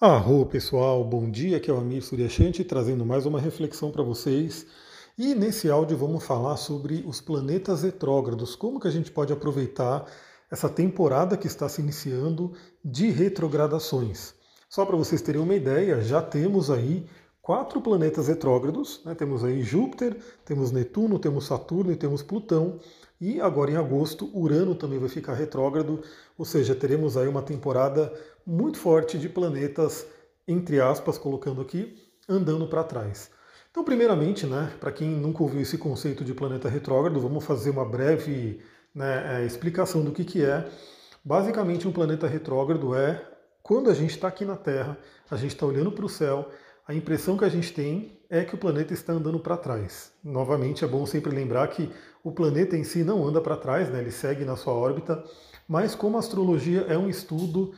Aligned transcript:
Arro 0.00 0.44
pessoal, 0.44 1.04
bom 1.04 1.30
dia, 1.30 1.56
aqui 1.56 1.70
é 1.70 1.72
o 1.72 1.78
Amir 1.78 2.02
Suryashanti 2.02 2.64
trazendo 2.64 3.06
mais 3.06 3.26
uma 3.26 3.40
reflexão 3.40 3.92
para 3.92 4.02
vocês. 4.02 4.66
E 5.16 5.36
nesse 5.36 5.70
áudio 5.70 5.96
vamos 5.96 6.24
falar 6.24 6.56
sobre 6.56 7.04
os 7.06 7.20
planetas 7.20 7.84
retrógrados, 7.84 8.56
como 8.56 8.80
que 8.80 8.88
a 8.88 8.90
gente 8.90 9.12
pode 9.12 9.32
aproveitar 9.32 10.04
essa 10.50 10.68
temporada 10.68 11.36
que 11.36 11.46
está 11.46 11.68
se 11.68 11.80
iniciando 11.80 12.52
de 12.84 13.08
retrogradações. 13.08 14.34
Só 14.68 14.84
para 14.84 14.96
vocês 14.96 15.22
terem 15.22 15.40
uma 15.40 15.54
ideia, 15.54 16.02
já 16.02 16.20
temos 16.20 16.72
aí 16.72 17.06
quatro 17.40 17.80
planetas 17.80 18.26
retrógrados, 18.26 19.00
né? 19.04 19.14
temos 19.14 19.44
aí 19.44 19.62
Júpiter, 19.62 20.16
temos 20.44 20.72
Netuno, 20.72 21.20
temos 21.20 21.46
Saturno 21.46 21.92
e 21.92 21.96
temos 21.96 22.20
Plutão, 22.20 22.80
e 23.20 23.40
agora 23.40 23.70
em 23.70 23.76
agosto, 23.76 24.28
Urano 24.34 24.74
também 24.74 24.98
vai 24.98 25.08
ficar 25.08 25.34
retrógrado, 25.34 26.02
ou 26.36 26.44
seja, 26.44 26.74
teremos 26.74 27.16
aí 27.16 27.28
uma 27.28 27.42
temporada 27.42 28.12
muito 28.46 28.78
forte 28.78 29.18
de 29.18 29.28
planetas, 29.28 30.06
entre 30.46 30.80
aspas, 30.80 31.18
colocando 31.18 31.60
aqui, 31.60 31.96
andando 32.28 32.66
para 32.66 32.84
trás. 32.84 33.30
Então, 33.70 33.82
primeiramente, 33.82 34.46
né, 34.46 34.72
para 34.78 34.92
quem 34.92 35.08
nunca 35.08 35.42
ouviu 35.42 35.60
esse 35.60 35.76
conceito 35.76 36.24
de 36.24 36.32
planeta 36.32 36.68
retrógrado, 36.68 37.20
vamos 37.20 37.44
fazer 37.44 37.70
uma 37.70 37.84
breve 37.84 38.60
né, 38.94 39.40
é, 39.42 39.46
explicação 39.46 40.04
do 40.04 40.12
que, 40.12 40.24
que 40.24 40.44
é. 40.44 40.68
Basicamente, 41.24 41.88
um 41.88 41.92
planeta 41.92 42.28
retrógrado 42.28 42.94
é 42.94 43.20
quando 43.62 43.90
a 43.90 43.94
gente 43.94 44.10
está 44.10 44.28
aqui 44.28 44.44
na 44.44 44.56
Terra, 44.56 44.96
a 45.30 45.36
gente 45.36 45.54
está 45.54 45.66
olhando 45.66 45.90
para 45.90 46.04
o 46.04 46.08
céu, 46.08 46.50
a 46.86 46.94
impressão 46.94 47.36
que 47.36 47.44
a 47.44 47.48
gente 47.48 47.72
tem 47.72 48.20
é 48.28 48.44
que 48.44 48.54
o 48.54 48.58
planeta 48.58 48.92
está 48.92 49.12
andando 49.12 49.40
para 49.40 49.56
trás. 49.56 50.12
Novamente, 50.22 50.84
é 50.84 50.86
bom 50.86 51.06
sempre 51.06 51.34
lembrar 51.34 51.66
que 51.68 51.90
o 52.22 52.30
planeta 52.30 52.76
em 52.76 52.84
si 52.84 53.02
não 53.02 53.26
anda 53.26 53.40
para 53.40 53.56
trás, 53.56 53.88
né, 53.88 54.00
ele 54.00 54.10
segue 54.10 54.44
na 54.44 54.54
sua 54.54 54.74
órbita, 54.74 55.24
mas 55.66 55.94
como 55.94 56.16
a 56.16 56.20
astrologia 56.20 56.82
é 56.82 56.96
um 56.96 57.08
estudo 57.08 57.72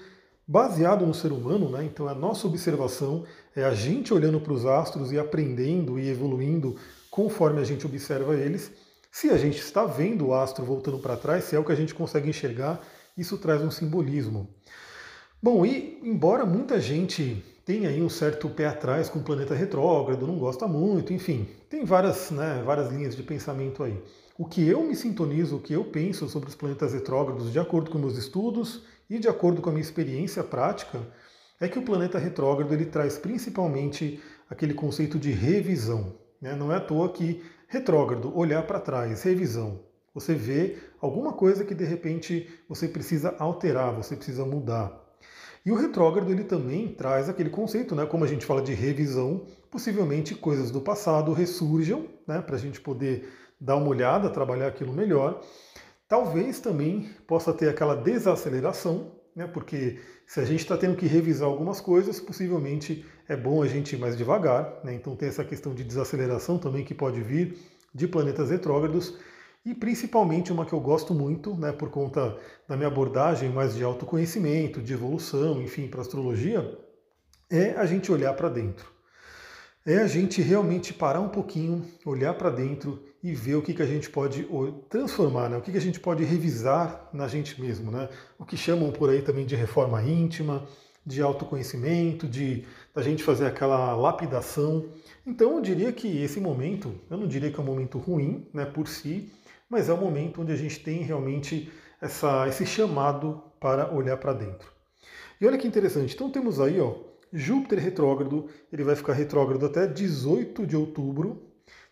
baseado 0.47 1.05
no 1.05 1.13
ser 1.13 1.33
humano, 1.33 1.69
né? 1.69 1.85
então 1.85 2.07
a 2.07 2.15
nossa 2.15 2.47
observação 2.47 3.25
é 3.55 3.65
a 3.65 3.75
gente 3.75 4.15
olhando 4.15 4.41
para 4.41 4.53
os 4.53 4.65
astros 4.65 5.11
e 5.11 5.19
aprendendo 5.19 5.99
e 5.99 6.09
evoluindo 6.09 6.77
conforme 7.11 7.61
a 7.61 7.65
gente 7.65 7.85
observa 7.85 8.37
eles. 8.37 8.71
Se 9.11 9.31
a 9.31 9.37
gente 9.37 9.59
está 9.59 9.85
vendo 9.85 10.27
o 10.27 10.35
astro 10.35 10.65
voltando 10.65 10.99
para 10.99 11.17
trás, 11.17 11.45
se 11.45 11.57
é 11.57 11.59
o 11.59 11.65
que 11.65 11.73
a 11.73 11.77
gente 11.77 11.95
consegue 11.95 12.29
enxergar, 12.29 12.81
isso 13.17 13.39
traz 13.39 13.63
um 13.63 13.71
simbolismo. 13.71 14.49
Bom, 15.43 15.65
e 15.67 15.99
embora 16.03 16.45
muita 16.45 16.81
gente 16.81 17.43
tenha 17.65 17.89
aí 17.89 18.01
um 18.01 18.09
certo 18.09 18.49
pé 18.49 18.67
atrás 18.67 19.09
com 19.09 19.19
o 19.19 19.23
planeta 19.23 19.55
retrógrado, 19.55 20.27
não 20.27 20.39
gosta 20.39 20.69
muito, 20.69 21.13
enfim, 21.13 21.49
tem 21.69 21.85
várias, 21.85 22.31
né, 22.31 22.63
várias 22.65 22.93
linhas 22.93 23.17
de 23.17 23.23
pensamento 23.23 23.83
aí. 23.83 24.01
O 24.39 24.45
que 24.45 24.67
eu 24.69 24.83
me 24.85 24.95
sintonizo, 24.95 25.57
o 25.57 25.61
que 25.61 25.73
eu 25.73 25.85
penso 25.85 26.29
sobre 26.29 26.49
os 26.49 26.55
planetas 26.55 26.93
retrógrados, 26.93 27.51
de 27.51 27.59
acordo 27.59 27.91
com 27.91 27.99
meus 27.99 28.17
estudos 28.17 28.83
e 29.09 29.19
de 29.19 29.29
acordo 29.29 29.63
com 29.63 29.71
a 29.71 29.73
minha 29.73 29.83
experiência 29.83 30.43
prática, 30.43 31.01
é 31.61 31.69
que 31.69 31.79
o 31.79 31.83
planeta 31.83 32.19
retrógrado 32.19 32.73
ele 32.73 32.87
traz 32.87 33.19
principalmente 33.19 34.21
aquele 34.49 34.75
conceito 34.75 35.19
de 35.19 35.31
revisão. 35.31 36.15
Né? 36.41 36.55
Não 36.55 36.73
é 36.73 36.77
à 36.77 36.81
toa 36.81 37.13
que 37.13 37.43
retrógrado, 37.69 38.37
olhar 38.37 38.67
para 38.67 38.81
trás, 38.81 39.23
revisão. 39.23 39.81
Você 40.15 40.35
vê 40.35 40.79
alguma 41.01 41.33
coisa 41.33 41.65
que 41.65 41.75
de 41.75 41.85
repente 41.85 42.49
você 42.69 42.89
precisa 42.89 43.35
alterar, 43.39 43.95
você 43.95 44.17
precisa 44.17 44.45
mudar. 44.45 45.05
E 45.65 45.73
o 45.73 45.75
retrógrado 45.75 46.31
ele 46.31 46.45
também 46.45 46.95
traz 46.95 47.29
aquele 47.29 47.51
conceito, 47.51 47.95
né, 47.95 48.07
como 48.07 48.25
a 48.25 48.29
gente 48.29 48.47
fala 48.47 48.63
de 48.63 48.73
revisão, 48.73 49.45
possivelmente 49.71 50.35
coisas 50.35 50.71
do 50.71 50.81
passado 50.81 51.33
ressurjam, 51.33 52.07
né, 52.27 52.41
para 52.41 52.55
a 52.55 52.59
gente 52.59 52.81
poder 52.81 53.29
dar 53.61 53.77
uma 53.77 53.89
olhada, 53.89 54.31
trabalhar 54.31 54.69
aquilo 54.69 54.93
melhor. 54.93 55.43
Talvez 56.09 56.61
também 56.61 57.11
possa 57.27 57.53
ter 57.53 57.69
aquela 57.69 57.97
desaceleração, 57.97 59.13
né? 59.35 59.47
porque 59.47 59.99
se 60.27 60.39
a 60.39 60.45
gente 60.45 60.61
está 60.61 60.77
tendo 60.77 60.97
que 60.97 61.07
revisar 61.07 61.49
algumas 61.49 61.81
coisas, 61.81 62.21
possivelmente 62.21 63.05
é 63.29 63.37
bom 63.37 63.63
a 63.63 63.67
gente 63.67 63.97
ir 63.97 63.99
mais 63.99 64.17
devagar. 64.17 64.81
Né? 64.85 64.95
Então 64.95 65.17
tem 65.17 65.29
essa 65.29 65.45
questão 65.45 65.75
de 65.75 65.83
desaceleração 65.83 66.59
também 66.59 66.85
que 66.85 66.95
pode 66.95 67.21
vir 67.21 67.59
de 67.93 68.07
planetas 68.07 68.51
retrógrados. 68.51 69.19
E 69.65 69.75
principalmente 69.75 70.53
uma 70.53 70.65
que 70.65 70.73
eu 70.73 70.81
gosto 70.81 71.13
muito, 71.13 71.57
né, 71.57 71.73
por 71.73 71.91
conta 71.91 72.39
da 72.69 72.77
minha 72.77 72.87
abordagem 72.87 73.51
mais 73.51 73.75
de 73.75 73.83
autoconhecimento, 73.83 74.81
de 74.81 74.93
evolução, 74.93 75.61
enfim, 75.61 75.89
para 75.89 76.03
astrologia, 76.03 76.79
é 77.51 77.71
a 77.73 77.85
gente 77.85 78.13
olhar 78.13 78.33
para 78.35 78.49
dentro 78.49 78.97
é 79.87 79.99
a 79.99 80.07
gente 80.09 80.43
realmente 80.43 80.93
parar 80.93 81.21
um 81.21 81.29
pouquinho, 81.29 81.87
olhar 82.05 82.35
para 82.35 82.51
dentro 82.51 83.01
e 83.27 83.35
ver 83.35 83.57
o 83.57 83.63
que, 83.63 83.75
que 83.75 83.83
a 83.83 83.87
gente 83.87 84.09
pode 84.09 84.47
transformar, 84.89 85.49
né? 85.49 85.57
o 85.57 85.61
que, 85.61 85.73
que 85.73 85.77
a 85.77 85.81
gente 85.81 85.99
pode 85.99 86.23
revisar 86.23 87.11
na 87.13 87.27
gente 87.27 87.61
mesmo. 87.61 87.91
Né? 87.91 88.09
O 88.39 88.45
que 88.45 88.57
chamam 88.57 88.93
por 88.93 89.11
aí 89.11 89.21
também 89.21 89.45
de 89.45 89.57
reforma 89.57 90.01
íntima, 90.01 90.65
de 91.05 91.21
autoconhecimento, 91.21 92.29
de 92.29 92.65
da 92.95 93.03
gente 93.03 93.25
fazer 93.25 93.47
aquela 93.47 93.97
lapidação. 93.97 94.91
Então 95.27 95.57
eu 95.57 95.61
diria 95.61 95.93
que 95.93 96.23
esse 96.23 96.39
momento, 96.39 96.95
eu 97.11 97.17
não 97.17 97.27
diria 97.27 97.51
que 97.51 97.59
é 97.59 97.63
um 97.63 97.67
momento 97.67 97.99
ruim 97.99 98.47
né, 98.55 98.65
por 98.65 98.87
si, 98.87 99.29
mas 99.69 99.89
é 99.89 99.93
um 99.93 100.01
momento 100.01 100.43
onde 100.43 100.53
a 100.53 100.57
gente 100.57 100.79
tem 100.79 101.03
realmente 101.03 101.69
essa, 102.01 102.47
esse 102.47 102.65
chamado 102.65 103.43
para 103.59 103.93
olhar 103.93 104.19
para 104.19 104.35
dentro. 104.35 104.71
E 105.41 105.47
olha 105.49 105.59
que 105.59 105.67
interessante, 105.67 106.15
então 106.15 106.31
temos 106.31 106.61
aí 106.61 106.81
ó, 106.81 106.95
Júpiter 107.33 107.81
retrógrado, 107.81 108.47
ele 108.73 108.85
vai 108.85 108.95
ficar 108.95 109.15
retrógrado 109.15 109.67
até 109.67 109.85
18 109.85 110.65
de 110.65 110.77
outubro. 110.77 111.46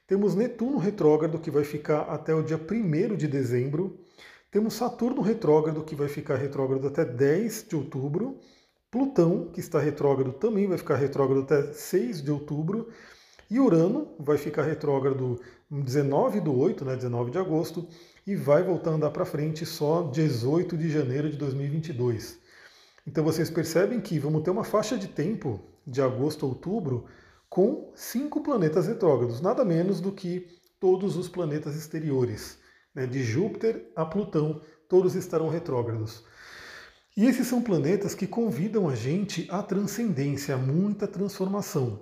Temos 0.07 0.35
Netuno 0.35 0.77
retrógrado, 0.77 1.39
que 1.39 1.51
vai 1.51 1.65
ficar 1.65 2.03
até 2.03 2.35
o 2.35 2.43
dia 2.43 2.59
1 2.59 3.17
de 3.17 3.27
dezembro. 3.27 3.99
Temos 4.51 4.75
Saturno 4.75 5.23
retrógrado, 5.23 5.83
que 5.83 5.95
vai 5.95 6.09
ficar 6.09 6.37
retrógrado 6.37 6.87
até 6.87 7.07
10 7.07 7.67
de 7.71 7.75
outubro. 7.75 8.39
Plutão, 8.91 9.51
que 9.51 9.61
está 9.61 9.81
retrógrado, 9.81 10.35
também 10.35 10.67
vai 10.67 10.77
ficar 10.77 10.97
retrógrado 10.97 11.41
até 11.41 11.73
6 11.73 12.23
de 12.23 12.31
outubro. 12.31 12.91
E 13.51 13.59
Urano 13.59 14.15
vai 14.19 14.37
ficar 14.37 14.65
retrógrado 14.65 15.41
19 15.71 16.39
do 16.41 16.55
8, 16.55 16.85
né, 16.85 16.97
19 16.97 17.31
de 17.31 17.39
agosto, 17.39 17.89
e 18.27 18.37
vai 18.37 18.63
voltar 18.63 18.91
a 18.91 18.95
andar 18.95 19.11
para 19.11 19.25
frente 19.25 19.65
só 19.65 20.03
18 20.03 20.77
de 20.77 20.91
janeiro 20.91 21.31
de 21.31 21.39
2022. 21.39 22.39
Então 23.07 23.25
vocês 23.25 23.49
percebem 23.49 24.03
que 24.03 24.19
vamos 24.19 24.43
ter 24.43 24.51
uma 24.51 24.65
faixa 24.65 24.99
de 24.99 25.09
tempo 25.09 25.61
de 25.87 26.03
agosto 26.03 26.45
a 26.45 26.49
outubro 26.51 27.07
com 27.55 27.93
cinco 27.95 28.41
planetas 28.41 28.89
retrógrados, 28.89 29.41
nada 29.41 29.65
menos 29.65 30.01
do 30.01 30.11
que 30.11 30.49
todos 30.81 31.17
os 31.17 31.29
planetas 31.29 31.77
exteriores, 31.77 32.59
né, 32.93 33.07
de 33.07 33.23
Júpiter 33.23 33.93
a 33.95 34.05
Plutão, 34.05 34.61
todos 34.89 35.15
estarão 35.15 35.49
retrógrados. 35.49 36.25
E 37.17 37.25
esses 37.25 37.47
são 37.47 37.63
planetas 37.63 38.13
que 38.13 38.27
convidam 38.27 38.89
a 38.89 38.97
gente 38.97 39.47
à 39.49 39.63
transcendência, 39.63 40.57
a 40.57 40.59
muita 40.59 41.07
transformação. 41.07 42.01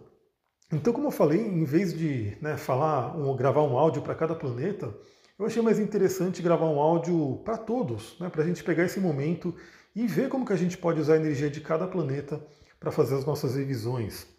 Então, 0.73 0.91
como 0.91 1.09
eu 1.09 1.13
falei, 1.13 1.47
em 1.47 1.65
vez 1.65 1.93
de 1.93 2.35
né, 2.41 2.57
falar, 2.57 3.15
um, 3.15 3.37
gravar 3.37 3.63
um 3.63 3.77
áudio 3.77 4.01
para 4.01 4.15
cada 4.15 4.35
planeta, 4.35 4.91
eu 5.39 5.45
achei 5.45 5.61
mais 5.61 5.79
interessante 5.79 6.41
gravar 6.41 6.65
um 6.65 6.81
áudio 6.81 7.43
para 7.45 7.59
todos, 7.59 8.19
né, 8.19 8.31
para 8.31 8.43
a 8.43 8.47
gente 8.47 8.65
pegar 8.65 8.85
esse 8.85 8.99
momento 8.99 9.55
e 9.95 10.07
ver 10.07 10.31
como 10.31 10.47
que 10.47 10.53
a 10.55 10.57
gente 10.57 10.79
pode 10.79 10.99
usar 10.99 11.13
a 11.13 11.21
energia 11.21 11.51
de 11.51 11.61
cada 11.61 11.87
planeta 11.87 12.43
para 12.81 12.91
fazer 12.91 13.17
as 13.17 13.27
nossas 13.27 13.55
revisões. 13.55 14.32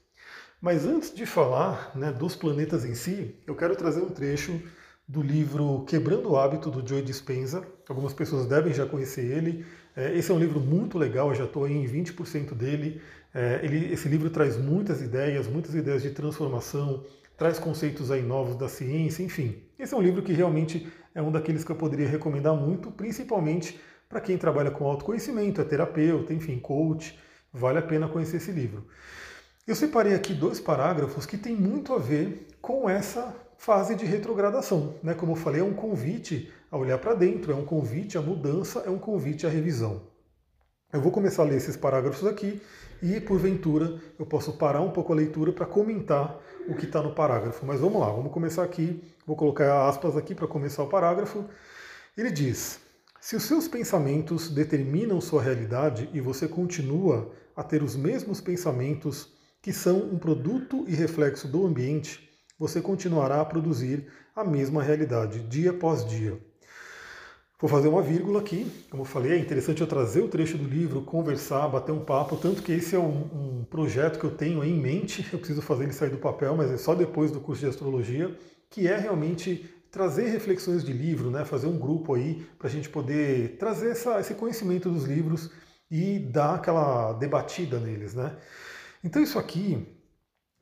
Mas 0.64 0.86
antes 0.86 1.14
de 1.14 1.26
falar 1.26 1.92
né, 1.94 2.10
dos 2.10 2.38
planetas 2.38 2.86
em 2.86 2.96
si, 2.96 3.36
eu 3.46 3.54
quero 3.54 3.76
trazer 3.76 4.00
um 4.00 4.10
trecho 4.10 4.62
do 5.06 5.22
livro 5.22 5.84
Quebrando 5.86 6.32
o 6.32 6.38
Hábito, 6.38 6.72
do 6.72 6.88
Joe 6.88 7.02
Dispenza. 7.02 7.68
Algumas 7.90 8.14
pessoas 8.14 8.46
devem 8.46 8.74
já 8.74 8.86
conhecer 8.86 9.26
ele. 9.26 9.66
É, 9.94 10.18
esse 10.18 10.32
é 10.32 10.34
um 10.34 10.40
livro 10.40 10.62
muito 10.62 10.98
legal, 10.98 11.28
eu 11.28 11.36
já 11.36 11.44
estou 11.44 11.68
em 11.68 11.86
20% 11.86 12.54
dele. 12.54 13.02
É, 13.34 13.60
esse 13.92 14.08
livro 14.08 14.30
traz 14.30 14.56
muitas 14.56 15.02
ideias, 15.02 15.48
muitas 15.48 15.76
ideias 15.76 16.02
de 16.02 16.12
transformação, 16.12 17.04
traz 17.38 17.60
conceitos 17.60 18.10
aí 18.10 18.22
novos 18.22 18.56
da 18.56 18.70
ciência, 18.70 19.22
enfim. 19.22 19.62
Esse 19.78 19.94
é 19.94 19.98
um 19.98 20.02
livro 20.02 20.22
que 20.22 20.32
realmente 20.32 20.88
é 21.14 21.22
um 21.22 21.30
daqueles 21.30 21.66
que 21.66 21.74
eu 21.74 21.76
poderia 21.76 22.08
recomendar 22.08 22.56
muito, 22.56 22.90
principalmente 22.90 23.78
para 24.08 24.22
quem 24.22 24.38
trabalha 24.38 24.72
com 24.72 24.86
autoconhecimento, 24.86 25.60
é 25.60 25.66
terapeuta, 25.66 26.34
enfim, 26.34 26.58
coach, 26.58 27.20
vale 27.52 27.80
a 27.80 27.82
pena 27.82 28.08
conhecer 28.08 28.38
esse 28.38 28.54
livro. 28.54 28.88
Eu 29.66 29.76
separei 29.76 30.14
aqui 30.14 30.34
dois 30.34 30.60
parágrafos 30.60 31.26
que 31.26 31.38
têm 31.38 31.56
muito 31.56 31.94
a 31.94 31.98
ver 31.98 32.50
com 32.62 32.90
essa 32.90 33.34
fase 33.58 33.96
de 33.96 34.06
retrogradação. 34.06 34.96
Né? 35.02 35.14
Como 35.14 35.32
eu 35.32 35.36
falei, 35.38 35.62
é 35.62 35.64
um 35.64 35.74
convite 35.74 36.52
a 36.70 36.78
olhar 36.78 36.98
para 36.98 37.16
dentro, 37.16 37.50
é 37.50 37.56
um 37.56 37.64
convite 37.64 38.18
à 38.18 38.22
mudança, 38.22 38.80
é 38.86 38.90
um 38.90 39.00
convite 39.00 39.48
à 39.48 39.50
revisão. 39.50 40.02
Eu 40.92 41.00
vou 41.00 41.14
começar 41.14 41.44
a 41.44 41.46
ler 41.46 41.56
esses 41.56 41.78
parágrafos 41.78 42.28
aqui 42.28 42.62
e, 43.02 43.22
porventura, 43.22 44.02
eu 44.20 44.26
posso 44.26 44.52
parar 44.58 44.82
um 44.82 44.92
pouco 44.92 45.14
a 45.14 45.16
leitura 45.16 45.54
para 45.54 45.66
comentar 45.66 46.38
o 46.68 46.76
que 46.76 46.84
está 46.84 47.02
no 47.02 47.16
parágrafo. 47.16 47.66
Mas 47.66 47.80
vamos 47.80 48.02
lá, 48.02 48.08
vamos 48.08 48.34
começar 48.34 48.64
aqui. 48.64 49.02
Vou 49.26 49.38
colocar 49.38 49.88
aspas 49.88 50.18
aqui 50.18 50.36
para 50.36 50.46
começar 50.46 50.84
o 50.84 50.90
parágrafo. 50.90 51.46
Ele 52.18 52.32
diz: 52.32 52.82
se 53.22 53.38
os 53.38 53.44
seus 53.44 53.70
pensamentos 53.70 54.50
determinam 54.50 55.22
sua 55.22 55.42
realidade 55.42 56.10
e 56.14 56.20
você 56.20 56.50
continua 56.50 57.32
a 57.56 57.64
ter 57.64 57.82
os 57.82 57.96
mesmos 57.96 58.42
pensamentos 58.42 59.32
que 59.64 59.72
são 59.72 59.98
um 59.98 60.20
produto 60.20 60.84
e 60.90 60.94
reflexo 60.94 61.48
do 61.48 61.66
ambiente, 61.66 62.30
você 62.60 62.82
continuará 62.82 63.40
a 63.40 63.46
produzir 63.46 64.06
a 64.36 64.44
mesma 64.44 64.84
realidade 64.84 65.40
dia 65.40 65.72
após 65.72 66.06
dia. 66.06 66.38
Vou 67.62 67.70
fazer 67.70 67.88
uma 67.88 68.02
vírgula 68.02 68.42
aqui, 68.42 68.70
como 68.90 69.04
eu 69.04 69.08
falei, 69.08 69.32
é 69.32 69.38
interessante 69.38 69.80
eu 69.80 69.88
trazer 69.88 70.20
o 70.20 70.28
trecho 70.28 70.58
do 70.58 70.68
livro, 70.68 71.02
conversar, 71.04 71.70
bater 71.70 71.94
um 71.94 72.04
papo, 72.04 72.36
tanto 72.36 72.62
que 72.62 72.74
esse 72.74 72.94
é 72.94 73.00
um, 73.00 73.62
um 73.62 73.64
projeto 73.64 74.20
que 74.20 74.26
eu 74.26 74.32
tenho 74.32 74.62
em 74.66 74.78
mente, 74.78 75.26
eu 75.32 75.40
preciso 75.40 75.62
fazer 75.62 75.86
ele 75.86 75.94
sair 75.94 76.10
do 76.10 76.18
papel, 76.18 76.58
mas 76.58 76.70
é 76.70 76.76
só 76.76 76.94
depois 76.94 77.32
do 77.32 77.40
curso 77.40 77.62
de 77.62 77.70
astrologia, 77.70 78.38
que 78.70 78.86
é 78.86 78.98
realmente 78.98 79.74
trazer 79.90 80.28
reflexões 80.28 80.84
de 80.84 80.92
livro, 80.92 81.32
né, 81.32 81.46
fazer 81.46 81.68
um 81.68 81.80
grupo 81.80 82.16
aí 82.16 82.46
para 82.60 82.68
a 82.68 82.72
gente 82.72 82.90
poder 82.90 83.56
trazer 83.58 83.92
essa, 83.92 84.20
esse 84.20 84.34
conhecimento 84.34 84.90
dos 84.90 85.06
livros 85.06 85.50
e 85.90 86.20
dar 86.20 86.56
aquela 86.56 87.14
debatida 87.14 87.80
neles. 87.80 88.14
Né? 88.14 88.36
Então 89.04 89.22
isso 89.22 89.38
aqui 89.38 89.86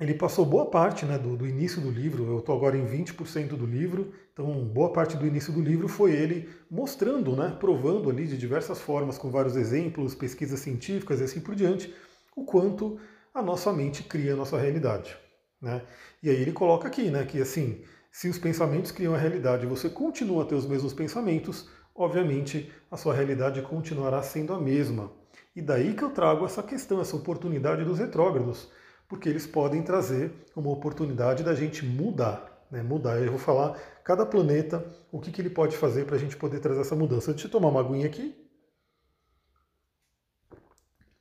ele 0.02 0.16
passou 0.16 0.44
boa 0.44 0.66
parte 0.66 1.06
né, 1.06 1.16
do, 1.20 1.38
do, 1.38 1.48
início 1.48 1.80
do 1.80 1.92
livro, 1.92 2.26
eu 2.26 2.40
estou 2.40 2.56
agora 2.56 2.76
em 2.76 2.88
20% 2.88 3.50
do 3.50 3.68
livro, 3.68 4.12
então 4.34 4.66
boa 4.66 4.92
parte 4.92 5.16
do 5.16 5.28
início 5.28 5.54
do 5.54 5.62
livro 5.62 5.88
foi 5.88 6.14
ele 6.14 6.50
mostrando, 6.72 7.36
né, 7.36 7.56
provando 7.60 8.10
ali 8.10 8.26
de 8.26 8.36
diversas 8.36 8.82
formas, 8.82 9.20
com 9.20 9.30
vários 9.30 9.56
exemplos, 9.56 10.16
pesquisas 10.16 10.60
científicas 10.60 11.22
e 11.22 11.26
assim 11.26 11.40
por 11.40 11.54
diante, 11.54 11.94
o 12.36 12.44
quanto 12.44 13.00
a 13.32 13.44
nossa 13.44 13.72
mente 13.72 14.02
cria 14.02 14.34
a 14.34 14.36
nossa 14.36 14.58
realidade. 14.58 15.16
Né? 15.62 15.84
E 16.24 16.32
aí 16.32 16.42
ele 16.42 16.52
coloca 16.52 16.88
aqui 16.88 17.12
né, 17.12 17.24
que 17.24 17.40
assim, 17.40 17.84
se 18.12 18.28
os 18.28 18.40
pensamentos 18.40 18.92
criam 18.92 19.14
a 19.14 19.20
realidade 19.20 19.66
e 19.66 19.70
você 19.70 19.88
continua 19.88 20.42
a 20.42 20.46
ter 20.48 20.56
os 20.56 20.66
mesmos 20.66 20.96
pensamentos, 20.96 21.70
obviamente 21.94 22.72
a 22.90 22.98
sua 22.98 23.14
realidade 23.14 23.62
continuará 23.62 24.24
sendo 24.24 24.52
a 24.52 24.60
mesma. 24.60 25.21
E 25.56 25.62
daí 25.62 25.94
que 25.94 26.04
eu 26.04 26.10
trago 26.12 26.46
essa 26.46 26.64
questão, 26.64 27.02
essa 27.02 27.16
oportunidade 27.16 27.84
dos 27.84 28.00
retrógrados 28.00 28.70
porque 29.12 29.28
eles 29.28 29.46
podem 29.46 29.84
trazer 29.84 30.32
uma 30.56 30.70
oportunidade 30.72 31.44
da 31.44 31.54
gente 31.54 31.86
mudar. 31.86 32.66
Né? 32.72 32.82
Mudar. 32.82 33.22
Eu 33.22 33.32
vou 33.32 33.38
falar 33.38 33.78
cada 34.06 34.26
planeta, 34.26 34.90
o 35.12 35.20
que, 35.20 35.30
que 35.30 35.42
ele 35.42 35.50
pode 35.50 35.76
fazer 35.76 36.06
para 36.06 36.16
a 36.16 36.18
gente 36.18 36.38
poder 36.38 36.62
trazer 36.62 36.80
essa 36.80 36.96
mudança. 36.96 37.34
Deixa 37.34 37.48
eu 37.48 37.52
tomar 37.52 37.68
uma 37.68 37.82
aguinha 37.82 38.08
aqui. 38.08 38.34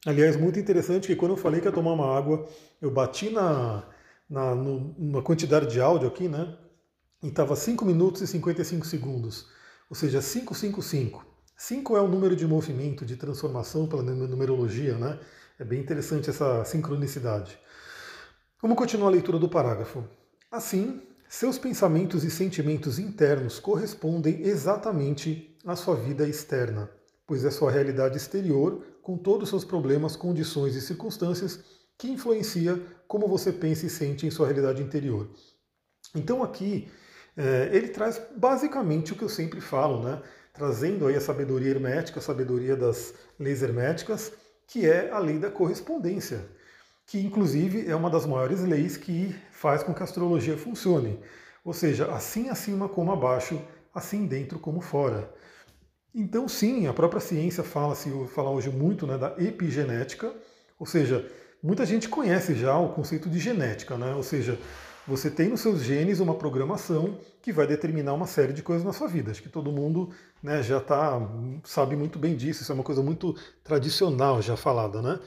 Aliás, 0.07 0.37
muito 0.37 0.61
interessante 0.61 1.09
que 1.09 1.17
quando 1.17 1.33
eu 1.33 1.37
falei 1.37 1.61
que 1.61 1.67
ia 1.67 1.73
tomar 1.73 1.93
uma 1.93 2.17
água, 2.17 2.49
eu 2.81 2.93
bati 2.93 3.29
na, 3.29 3.83
na, 4.29 4.55
no, 4.55 5.21
quantidade 5.21 5.67
de 5.67 5.81
áudio 5.81 6.07
aqui, 6.07 6.29
né? 6.29 6.57
E 7.25 7.27
estava 7.27 7.57
5 7.57 7.85
minutos 7.85 8.23
e 8.23 8.27
55 8.29 8.87
segundos. 8.87 9.49
Ou 9.91 9.97
seja, 9.97 10.21
555. 10.23 11.27
5 11.61 11.95
é 11.95 12.01
o 12.01 12.09
número 12.09 12.35
de 12.35 12.47
movimento, 12.47 13.05
de 13.05 13.17
transformação 13.17 13.87
pela 13.87 14.03
numerologia, 14.03 14.97
né? 14.97 15.21
É 15.59 15.63
bem 15.63 15.79
interessante 15.79 16.31
essa 16.31 16.65
sincronicidade. 16.65 17.59
Vamos 18.63 18.79
continuar 18.79 19.09
a 19.09 19.11
leitura 19.11 19.39
do 19.39 19.47
parágrafo. 19.47 20.03
Assim, 20.51 21.03
seus 21.29 21.59
pensamentos 21.59 22.25
e 22.25 22.31
sentimentos 22.31 22.99
internos 22.99 23.61
correspondem 23.61 24.41
exatamente 24.41 25.55
à 25.67 25.77
sua 25.77 25.97
vida 25.97 26.27
externa, 26.27 26.91
pois 27.27 27.45
é 27.45 27.51
sua 27.51 27.71
realidade 27.71 28.17
exterior, 28.17 28.83
com 29.03 29.19
todos 29.19 29.43
os 29.43 29.51
seus 29.51 29.65
problemas, 29.65 30.17
condições 30.17 30.75
e 30.75 30.81
circunstâncias, 30.81 31.61
que 31.99 32.09
influencia 32.09 32.83
como 33.07 33.29
você 33.29 33.53
pensa 33.53 33.85
e 33.85 33.91
sente 33.91 34.27
em 34.27 34.31
sua 34.31 34.47
realidade 34.47 34.83
interior. 34.83 35.29
Então 36.15 36.43
aqui 36.43 36.89
é, 37.37 37.69
ele 37.71 37.89
traz 37.89 38.19
basicamente 38.35 39.13
o 39.13 39.17
que 39.17 39.23
eu 39.23 39.29
sempre 39.29 39.61
falo, 39.61 40.03
né? 40.03 40.23
Trazendo 40.61 41.07
aí 41.07 41.17
a 41.17 41.21
sabedoria 41.21 41.71
hermética, 41.71 42.21
a 42.21 42.23
sabedoria 42.23 42.77
das 42.77 43.15
leis 43.39 43.63
herméticas, 43.63 44.33
que 44.67 44.87
é 44.87 45.11
a 45.11 45.19
lei 45.19 45.39
da 45.39 45.51
correspondência 45.51 46.41
que 47.11 47.19
inclusive 47.19 47.89
é 47.89 47.97
uma 47.97 48.09
das 48.09 48.25
maiores 48.25 48.61
leis 48.61 48.97
que 48.97 49.35
faz 49.51 49.83
com 49.83 49.93
que 49.93 50.01
a 50.01 50.05
astrologia 50.05 50.57
funcione. 50.57 51.19
Ou 51.65 51.73
seja, 51.73 52.07
assim 52.13 52.49
acima 52.49 52.89
como 52.89 53.11
abaixo, 53.11 53.61
assim 53.93 54.27
dentro 54.27 54.61
como 54.61 54.81
fora. 54.81 55.29
Então, 56.15 56.47
sim, 56.49 56.87
a 56.87 56.93
própria 56.93 57.21
ciência 57.21 57.65
fala-se 57.65 58.09
fala 58.29 58.51
hoje 58.51 58.71
muito 58.71 59.09
né, 59.09 59.19
da 59.19 59.35
epigenética, 59.39 60.33
ou 60.79 60.87
seja, 60.87 61.29
muita 61.61 61.85
gente 61.85 62.09
conhece 62.09 62.55
já 62.55 62.79
o 62.79 62.91
conceito 62.91 63.29
de 63.29 63.41
genética, 63.41 63.99
né? 63.99 64.15
ou 64.15 64.23
seja, 64.23 64.57
você 65.07 65.31
tem 65.31 65.49
nos 65.49 65.61
seus 65.61 65.83
genes 65.83 66.21
uma 66.21 66.35
programação 66.35 67.19
que 67.43 67.53
vai 67.53 67.67
determinar 67.67 68.13
uma 68.13 68.27
série 68.27 68.53
de 68.53 68.63
coisas 68.63 68.85
na 68.85 68.93
sua 68.93 69.09
vida. 69.09 69.31
Acho 69.31 69.43
que 69.43 69.49
todo 69.49 69.73
mundo 69.73 70.11
né, 70.43 70.63
já 70.63 70.81
tá, 70.81 71.21
sabe 71.65 71.97
muito 71.97 72.19
bem 72.19 72.37
disso, 72.37 72.63
isso 72.63 72.73
é 72.73 72.75
uma 72.75 72.85
coisa 72.85 73.03
muito 73.03 73.35
tradicional 73.65 74.41
já 74.41 74.57
falada, 74.57 75.01
né? 75.01 75.19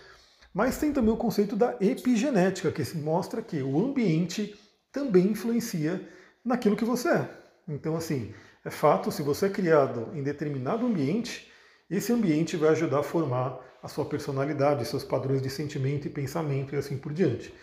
Mas 0.53 0.77
tem 0.77 0.93
também 0.93 1.11
o 1.11 1.17
conceito 1.17 1.55
da 1.55 1.75
epigenética, 1.81 2.71
que 2.71 2.97
mostra 2.97 3.41
que 3.41 3.61
o 3.61 3.83
ambiente 3.83 4.55
também 4.91 5.27
influencia 5.27 6.07
naquilo 6.45 6.75
que 6.75 6.85
você 6.85 7.09
é. 7.09 7.29
Então, 7.67 7.95
assim, 7.95 8.33
é 8.63 8.69
fato, 8.69 9.11
se 9.11 9.23
você 9.23 9.47
é 9.47 9.49
criado 9.49 10.09
em 10.13 10.21
determinado 10.21 10.85
ambiente, 10.85 11.51
esse 11.89 12.13
ambiente 12.13 12.55
vai 12.55 12.69
ajudar 12.69 12.99
a 12.99 13.03
formar 13.03 13.59
a 13.81 13.87
sua 13.87 14.05
personalidade, 14.05 14.85
seus 14.85 15.03
padrões 15.03 15.41
de 15.41 15.49
sentimento 15.49 16.07
e 16.07 16.09
pensamento 16.09 16.73
e 16.73 16.77
assim 16.77 16.97
por 16.97 17.11
diante. 17.11 17.53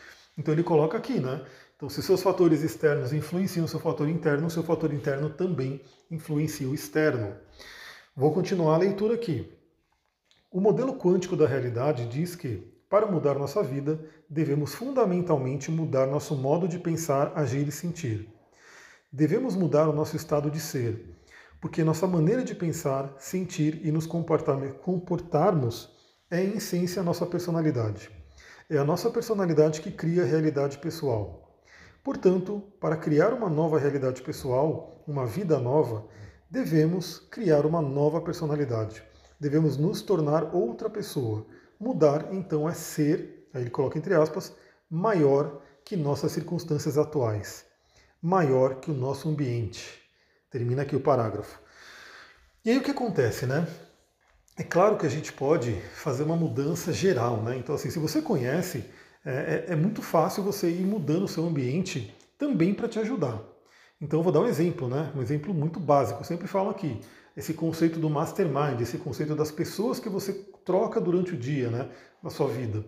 Então 0.40 0.54
ele 0.54 0.62
coloca 0.62 0.96
aqui, 0.96 1.20
né? 1.20 1.44
Então, 1.76 1.90
se 1.90 2.02
seus 2.02 2.22
fatores 2.22 2.62
externos 2.62 3.12
influenciam 3.12 3.66
o 3.66 3.68
seu 3.68 3.78
fator 3.78 4.08
interno, 4.08 4.46
o 4.46 4.50
seu 4.50 4.62
fator 4.62 4.90
interno 4.90 5.28
também 5.28 5.82
influencia 6.10 6.66
o 6.66 6.74
externo. 6.74 7.36
Vou 8.16 8.32
continuar 8.32 8.76
a 8.76 8.78
leitura 8.78 9.16
aqui. 9.16 9.52
O 10.50 10.58
modelo 10.58 10.94
quântico 10.94 11.36
da 11.36 11.46
realidade 11.46 12.06
diz 12.06 12.34
que 12.34 12.72
para 12.88 13.06
mudar 13.06 13.34
nossa 13.34 13.62
vida, 13.62 14.00
devemos 14.28 14.74
fundamentalmente 14.74 15.70
mudar 15.70 16.06
nosso 16.06 16.34
modo 16.34 16.66
de 16.66 16.78
pensar, 16.78 17.32
agir 17.36 17.68
e 17.68 17.72
sentir. 17.72 18.28
Devemos 19.12 19.54
mudar 19.54 19.88
o 19.88 19.92
nosso 19.92 20.16
estado 20.16 20.50
de 20.50 20.58
ser, 20.58 21.18
porque 21.60 21.84
nossa 21.84 22.06
maneira 22.06 22.42
de 22.42 22.54
pensar, 22.54 23.14
sentir 23.18 23.86
e 23.86 23.92
nos 23.92 24.06
comportarmos 24.06 25.88
é, 26.30 26.42
em 26.42 26.56
essência, 26.56 27.00
a 27.00 27.04
nossa 27.04 27.26
personalidade. 27.26 28.19
É 28.70 28.78
a 28.78 28.84
nossa 28.84 29.10
personalidade 29.10 29.82
que 29.82 29.90
cria 29.90 30.22
a 30.22 30.26
realidade 30.26 30.78
pessoal. 30.78 31.58
Portanto, 32.02 32.62
para 32.80 32.96
criar 32.96 33.34
uma 33.34 33.50
nova 33.50 33.78
realidade 33.78 34.22
pessoal, 34.22 35.02
uma 35.06 35.26
vida 35.26 35.58
nova, 35.58 36.06
devemos 36.50 37.18
criar 37.18 37.66
uma 37.66 37.82
nova 37.82 38.22
personalidade. 38.22 39.02
Devemos 39.38 39.76
nos 39.76 40.00
tornar 40.00 40.54
outra 40.54 40.88
pessoa 40.88 41.46
Mudar, 41.80 42.34
então, 42.34 42.68
é 42.68 42.74
ser, 42.74 43.48
aí 43.54 43.62
ele 43.62 43.70
coloca 43.70 43.96
entre 43.96 44.12
aspas, 44.12 44.54
maior 44.90 45.62
que 45.82 45.96
nossas 45.96 46.30
circunstâncias 46.30 46.98
atuais, 46.98 47.64
maior 48.20 48.80
que 48.80 48.90
o 48.90 48.94
nosso 48.94 49.30
ambiente. 49.30 49.98
Termina 50.50 50.82
aqui 50.82 50.94
o 50.94 51.00
parágrafo. 51.00 51.58
E 52.62 52.68
aí 52.68 52.76
o 52.76 52.82
que 52.82 52.90
acontece, 52.90 53.46
né? 53.46 53.66
É 54.60 54.62
claro 54.62 54.98
que 54.98 55.06
a 55.06 55.08
gente 55.08 55.32
pode 55.32 55.72
fazer 55.94 56.22
uma 56.22 56.36
mudança 56.36 56.92
geral, 56.92 57.42
né? 57.42 57.56
Então, 57.56 57.74
assim, 57.74 57.88
se 57.88 57.98
você 57.98 58.20
conhece, 58.20 58.84
é, 59.24 59.64
é, 59.68 59.72
é 59.72 59.74
muito 59.74 60.02
fácil 60.02 60.42
você 60.42 60.68
ir 60.68 60.84
mudando 60.84 61.22
o 61.22 61.28
seu 61.28 61.46
ambiente 61.46 62.14
também 62.36 62.74
para 62.74 62.86
te 62.86 62.98
ajudar. 62.98 63.42
Então, 63.98 64.20
eu 64.20 64.22
vou 64.22 64.30
dar 64.30 64.40
um 64.40 64.46
exemplo, 64.46 64.86
né? 64.86 65.10
Um 65.16 65.22
exemplo 65.22 65.54
muito 65.54 65.80
básico. 65.80 66.20
Eu 66.20 66.24
sempre 66.24 66.46
falo 66.46 66.68
aqui 66.68 67.00
esse 67.34 67.54
conceito 67.54 67.98
do 67.98 68.10
mastermind, 68.10 68.78
esse 68.82 68.98
conceito 68.98 69.34
das 69.34 69.50
pessoas 69.50 69.98
que 69.98 70.10
você 70.10 70.34
troca 70.62 71.00
durante 71.00 71.32
o 71.32 71.38
dia, 71.38 71.70
né, 71.70 71.88
na 72.22 72.28
sua 72.28 72.48
vida. 72.48 72.84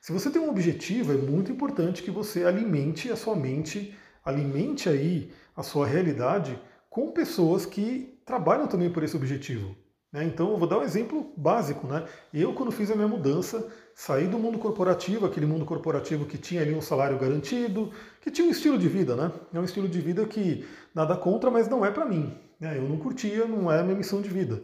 Se 0.00 0.12
você 0.12 0.30
tem 0.30 0.40
um 0.40 0.48
objetivo, 0.48 1.12
é 1.12 1.16
muito 1.16 1.50
importante 1.50 2.04
que 2.04 2.10
você 2.12 2.44
alimente 2.44 3.10
a 3.10 3.16
sua 3.16 3.34
mente, 3.34 3.92
alimente 4.24 4.88
aí 4.88 5.32
a 5.56 5.64
sua 5.64 5.88
realidade 5.88 6.56
com 6.88 7.10
pessoas 7.10 7.66
que 7.66 8.16
trabalham 8.24 8.68
também 8.68 8.92
por 8.92 9.02
esse 9.02 9.16
objetivo. 9.16 9.74
Né? 10.16 10.24
Então, 10.24 10.50
eu 10.50 10.56
vou 10.56 10.66
dar 10.66 10.78
um 10.78 10.82
exemplo 10.82 11.30
básico. 11.36 11.86
Né? 11.86 12.02
Eu, 12.32 12.54
quando 12.54 12.72
fiz 12.72 12.90
a 12.90 12.94
minha 12.94 13.06
mudança, 13.06 13.68
saí 13.94 14.26
do 14.26 14.38
mundo 14.38 14.58
corporativo, 14.58 15.26
aquele 15.26 15.44
mundo 15.44 15.66
corporativo 15.66 16.24
que 16.24 16.38
tinha 16.38 16.62
ali 16.62 16.74
um 16.74 16.80
salário 16.80 17.18
garantido, 17.18 17.92
que 18.22 18.30
tinha 18.30 18.48
um 18.48 18.50
estilo 18.50 18.78
de 18.78 18.88
vida. 18.88 19.14
Né? 19.14 19.30
É 19.52 19.60
um 19.60 19.64
estilo 19.64 19.86
de 19.86 20.00
vida 20.00 20.24
que 20.24 20.66
nada 20.94 21.14
contra, 21.18 21.50
mas 21.50 21.68
não 21.68 21.84
é 21.84 21.90
para 21.90 22.06
mim. 22.06 22.34
Né? 22.58 22.78
Eu 22.78 22.88
não 22.88 22.96
curtia, 22.96 23.46
não 23.46 23.70
é 23.70 23.80
a 23.80 23.82
minha 23.82 23.94
missão 23.94 24.22
de 24.22 24.30
vida. 24.30 24.62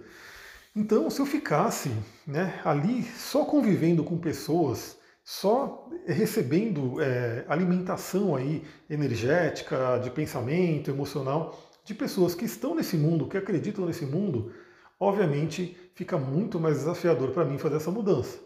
Então, 0.74 1.10
se 1.10 1.20
eu 1.20 1.26
ficasse 1.26 1.90
né, 2.26 2.58
ali 2.64 3.02
só 3.02 3.44
convivendo 3.44 4.02
com 4.02 4.16
pessoas, 4.16 4.96
só 5.22 5.86
recebendo 6.06 6.98
é, 6.98 7.44
alimentação 7.46 8.34
aí 8.34 8.64
energética, 8.88 9.98
de 9.98 10.10
pensamento, 10.10 10.90
emocional, 10.90 11.60
de 11.84 11.92
pessoas 11.92 12.34
que 12.34 12.46
estão 12.46 12.74
nesse 12.74 12.96
mundo, 12.96 13.28
que 13.28 13.36
acreditam 13.36 13.84
nesse 13.84 14.06
mundo, 14.06 14.50
obviamente 15.02 15.76
fica 15.96 16.16
muito 16.16 16.60
mais 16.60 16.78
desafiador 16.78 17.32
para 17.32 17.44
mim 17.44 17.58
fazer 17.58 17.76
essa 17.76 17.90
mudança. 17.90 18.38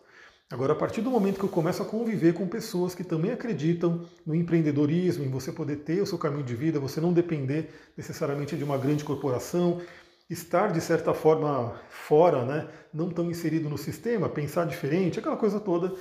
Agora, 0.50 0.72
a 0.72 0.76
partir 0.76 1.02
do 1.02 1.10
momento 1.10 1.38
que 1.38 1.44
eu 1.44 1.50
começo 1.50 1.82
a 1.82 1.84
conviver 1.84 2.32
com 2.32 2.46
pessoas 2.46 2.94
que 2.94 3.04
também 3.04 3.30
acreditam 3.30 4.06
no 4.25 4.34
empreendedorismo, 4.34 5.22
em 5.22 5.28
você 5.28 5.52
poder 5.52 5.76
ter 5.78 6.00
o 6.00 6.06
seu 6.06 6.16
caminho 6.16 6.44
de 6.44 6.54
vida, 6.54 6.80
você 6.80 6.98
não 6.98 7.12
depender 7.12 7.68
necessariamente 7.96 8.56
de 8.56 8.64
uma 8.64 8.78
grande 8.78 9.04
corporação, 9.04 9.82
estar 10.30 10.72
de 10.72 10.80
certa 10.80 11.12
forma 11.12 11.78
fora, 11.90 12.44
né, 12.46 12.68
não 12.92 13.10
tão 13.10 13.30
inserido 13.30 13.68
no 13.68 13.76
sistema, 13.76 14.28
pensar 14.28 14.66
diferente, 14.66 15.18
aquela 15.18 15.36
coisa 15.36 15.60
toda, 15.60 15.92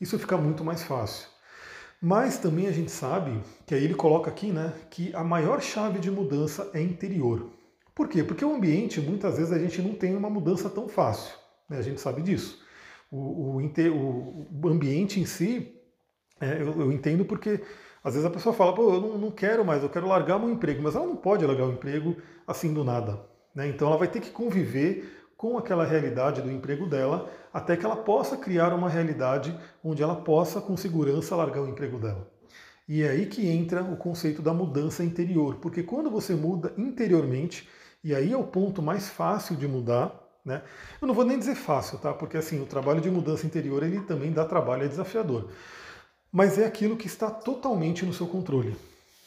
isso 0.00 0.18
fica 0.20 0.36
muito 0.36 0.62
mais 0.62 0.84
fácil. 0.84 1.26
Mas 2.00 2.38
também 2.38 2.68
a 2.68 2.72
gente 2.72 2.92
sabe 2.92 3.42
que 3.66 3.74
aí 3.74 3.82
ele 3.82 3.94
coloca 3.94 4.30
aqui, 4.30 4.52
né, 4.52 4.72
que 4.88 5.12
a 5.16 5.24
maior 5.24 5.60
chave 5.60 5.98
de 5.98 6.10
mudança 6.12 6.70
é 6.72 6.80
interior. 6.80 7.50
Por 7.96 8.08
quê? 8.08 8.22
Porque 8.22 8.44
o 8.44 8.54
ambiente, 8.54 9.00
muitas 9.00 9.38
vezes, 9.38 9.50
a 9.50 9.58
gente 9.58 9.80
não 9.80 9.94
tem 9.94 10.14
uma 10.14 10.28
mudança 10.28 10.68
tão 10.68 10.86
fácil. 10.86 11.34
Né? 11.66 11.78
A 11.78 11.82
gente 11.82 11.98
sabe 11.98 12.20
disso. 12.20 12.62
O, 13.10 13.56
o, 13.56 14.46
o 14.62 14.68
ambiente 14.68 15.18
em 15.18 15.24
si, 15.24 15.74
é, 16.38 16.60
eu, 16.60 16.78
eu, 16.78 16.92
entendo 16.92 17.24
porque 17.24 17.62
às 18.04 18.12
vezes 18.12 18.26
a 18.26 18.30
pessoa 18.30 18.54
fala, 18.54 18.74
pô, 18.74 18.92
eu 18.92 19.00
não, 19.00 19.16
não, 19.16 19.30
quero 19.30 19.64
mais, 19.64 19.82
eu 19.82 19.88
quero 19.88 20.06
largar 20.06 20.38
meu 20.38 20.50
emprego, 20.50 20.82
mas 20.82 20.94
ela 20.94 21.06
não 21.06 21.16
pode 21.16 21.46
largar 21.46 21.64
o 21.64 21.72
emprego 21.72 22.18
assim 22.46 22.74
do 22.74 22.84
nada. 22.84 23.18
Né? 23.54 23.68
Então 23.68 23.88
ela 23.88 23.96
vai 23.96 24.08
ter 24.08 24.20
que 24.20 24.30
conviver 24.30 25.30
com 25.34 25.56
aquela 25.56 25.86
realidade 25.86 26.42
do 26.42 26.52
emprego 26.52 26.86
dela 26.86 27.30
até 27.50 27.78
que 27.78 27.86
ela 27.86 27.96
possa 27.96 28.36
criar 28.36 28.74
uma 28.74 28.90
realidade 28.90 29.58
onde 29.82 30.02
ela 30.02 30.16
possa, 30.16 30.60
com 30.60 30.76
segurança, 30.76 31.34
largar 31.34 31.62
o 31.62 31.68
emprego 31.68 31.98
dela. 31.98 32.30
E 32.86 33.02
é 33.02 33.08
aí 33.08 33.24
que 33.24 33.48
entra 33.48 33.82
o 33.82 33.96
conceito 33.96 34.42
da 34.42 34.52
mudança 34.52 35.02
interior, 35.02 35.56
porque 35.56 35.82
quando 35.82 36.10
você 36.10 36.34
muda 36.34 36.74
interiormente, 36.76 37.66
e 38.06 38.14
aí 38.14 38.32
é 38.32 38.36
o 38.36 38.44
ponto 38.44 38.80
mais 38.80 39.08
fácil 39.08 39.56
de 39.56 39.66
mudar, 39.66 40.14
né? 40.44 40.62
Eu 41.02 41.08
não 41.08 41.14
vou 41.14 41.24
nem 41.24 41.36
dizer 41.36 41.56
fácil, 41.56 41.98
tá? 41.98 42.14
Porque 42.14 42.36
assim, 42.36 42.62
o 42.62 42.64
trabalho 42.64 43.00
de 43.00 43.10
mudança 43.10 43.44
interior 43.44 43.82
ele 43.82 43.98
também 44.02 44.30
dá 44.30 44.44
trabalho, 44.44 44.84
é 44.84 44.88
desafiador. 44.88 45.50
Mas 46.30 46.56
é 46.56 46.64
aquilo 46.64 46.96
que 46.96 47.08
está 47.08 47.28
totalmente 47.28 48.06
no 48.06 48.12
seu 48.12 48.28
controle. 48.28 48.76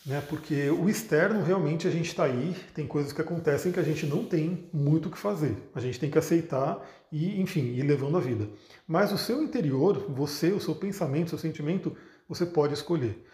Né? 0.05 0.24
Porque 0.29 0.69
o 0.69 0.88
externo 0.89 1.43
realmente 1.43 1.89
a 1.89 1.91
gente 1.91 2.07
está 2.07 2.24
aí, 2.24 2.55
tem 2.74 2.88
coisas 2.88 3.12
que 3.12 3.19
acontecem 3.19 3.69
que 3.69 3.81
a 3.81 3.83
gente 3.83 4.05
não 4.05 4.24
tem 4.24 4.69
muito 4.71 5.09
o 5.09 5.12
que 5.12 5.17
fazer. 5.17 5.57
A 5.75 5.81
gente 5.81 6.00
tem 6.00 6.09
que 6.09 6.17
aceitar 6.17 6.79
e, 7.12 7.41
enfim, 7.41 7.74
ir 7.74 7.81
levando 7.81 8.15
a 8.15 8.21
vida. 8.21 8.48
Mas 8.88 9.12
o 9.12 9.17
seu 9.17 9.43
interior, 9.43 10.05
você, 10.07 10.53
o 10.53 10.62
seu 10.62 10.74
pensamento, 10.74 11.27
o 11.27 11.29
seu 11.31 11.39
sentimento, 11.39 11.98
você 12.29 12.45
pode 12.45 12.75
escolher. 12.75 13.25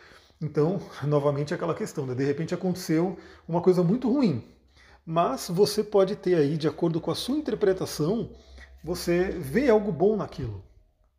Então, 0.41 0.81
novamente 1.05 1.53
aquela 1.53 1.75
questão, 1.75 2.07
né? 2.07 2.15
de 2.15 2.25
repente 2.25 2.55
aconteceu 2.55 3.15
uma 3.47 3.61
coisa 3.61 3.83
muito 3.83 4.11
ruim, 4.11 4.43
mas 5.05 5.47
você 5.49 5.83
pode 5.83 6.15
ter 6.15 6.35
aí, 6.35 6.57
de 6.57 6.67
acordo 6.67 6.99
com 6.99 7.11
a 7.11 7.15
sua 7.15 7.37
interpretação, 7.37 8.31
você 8.83 9.29
vê 9.29 9.69
algo 9.69 9.91
bom 9.91 10.15
naquilo, 10.15 10.63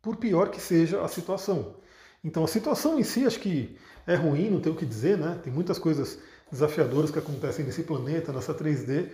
por 0.01 0.17
pior 0.17 0.49
que 0.49 0.59
seja 0.59 1.01
a 1.01 1.07
situação. 1.07 1.75
Então 2.23 2.43
a 2.43 2.47
situação 2.47 2.99
em 2.99 3.03
si 3.03 3.25
acho 3.25 3.39
que 3.39 3.77
é 4.05 4.15
ruim, 4.15 4.49
não 4.49 4.59
tem 4.59 4.71
o 4.71 4.75
que 4.75 4.85
dizer, 4.85 5.17
né? 5.17 5.39
Tem 5.43 5.51
muitas 5.51 5.79
coisas 5.79 6.19
desafiadoras 6.51 7.11
que 7.11 7.19
acontecem 7.19 7.65
nesse 7.65 7.83
planeta, 7.83 8.31
nessa 8.31 8.53
3D, 8.53 9.09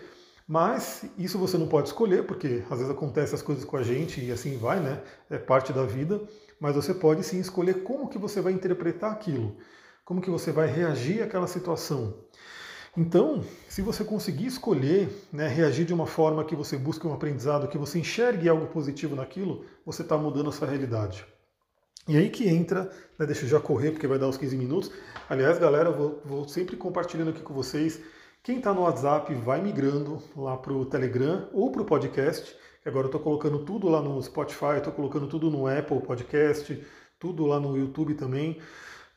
mas 0.47 1.05
isso 1.17 1.37
você 1.37 1.57
não 1.57 1.67
pode 1.67 1.87
escolher, 1.87 2.25
porque 2.25 2.63
às 2.69 2.77
vezes 2.77 2.91
acontecem 2.91 3.35
as 3.35 3.41
coisas 3.41 3.63
com 3.63 3.77
a 3.77 3.83
gente 3.83 4.23
e 4.23 4.31
assim 4.31 4.57
vai, 4.57 4.79
né? 4.79 5.01
É 5.29 5.37
parte 5.37 5.71
da 5.71 5.83
vida, 5.83 6.21
mas 6.59 6.75
você 6.75 6.93
pode 6.93 7.23
sim 7.23 7.39
escolher 7.39 7.83
como 7.83 8.09
que 8.09 8.17
você 8.17 8.41
vai 8.41 8.53
interpretar 8.53 9.11
aquilo, 9.11 9.55
como 10.03 10.21
que 10.21 10.29
você 10.29 10.51
vai 10.51 10.67
reagir 10.67 11.21
àquela 11.23 11.47
situação. 11.47 12.23
Então, 12.95 13.43
se 13.67 13.81
você 13.81 14.03
conseguir 14.03 14.45
escolher, 14.45 15.09
né, 15.31 15.47
reagir 15.47 15.83
de 15.83 15.93
uma 15.93 16.05
forma 16.05 16.45
que 16.45 16.55
você 16.55 16.77
busque 16.77 17.07
um 17.07 17.13
aprendizado, 17.13 17.67
que 17.67 17.77
você 17.77 17.97
enxergue 17.97 18.47
algo 18.47 18.67
positivo 18.67 19.15
naquilo, 19.15 19.65
você 19.83 20.03
está 20.03 20.15
mudando 20.15 20.49
a 20.49 20.51
sua 20.51 20.67
realidade. 20.67 21.25
E 22.07 22.15
aí 22.15 22.29
que 22.29 22.47
entra, 22.47 22.91
né, 23.17 23.25
deixa 23.25 23.45
eu 23.45 23.49
já 23.49 23.59
correr 23.59 23.91
porque 23.91 24.05
vai 24.05 24.19
dar 24.19 24.27
uns 24.27 24.37
15 24.37 24.55
minutos. 24.55 24.91
Aliás, 25.27 25.57
galera, 25.57 25.89
vou, 25.89 26.21
vou 26.23 26.47
sempre 26.47 26.75
compartilhando 26.75 27.31
aqui 27.31 27.41
com 27.41 27.53
vocês. 27.53 27.99
Quem 28.43 28.57
está 28.57 28.71
no 28.73 28.81
WhatsApp 28.81 29.33
vai 29.35 29.59
migrando 29.59 30.21
lá 30.35 30.55
para 30.55 30.73
o 30.73 30.85
Telegram 30.85 31.49
ou 31.51 31.71
para 31.71 31.81
o 31.81 31.85
podcast. 31.85 32.55
Agora 32.85 33.05
eu 33.05 33.09
estou 33.09 33.21
colocando 33.21 33.59
tudo 33.59 33.87
lá 33.89 34.01
no 34.01 34.21
Spotify, 34.21 34.77
estou 34.77 34.93
colocando 34.93 35.27
tudo 35.27 35.49
no 35.49 35.65
Apple 35.65 36.01
Podcast, 36.01 36.85
tudo 37.17 37.45
lá 37.45 37.59
no 37.59 37.75
YouTube 37.75 38.13
também. 38.13 38.59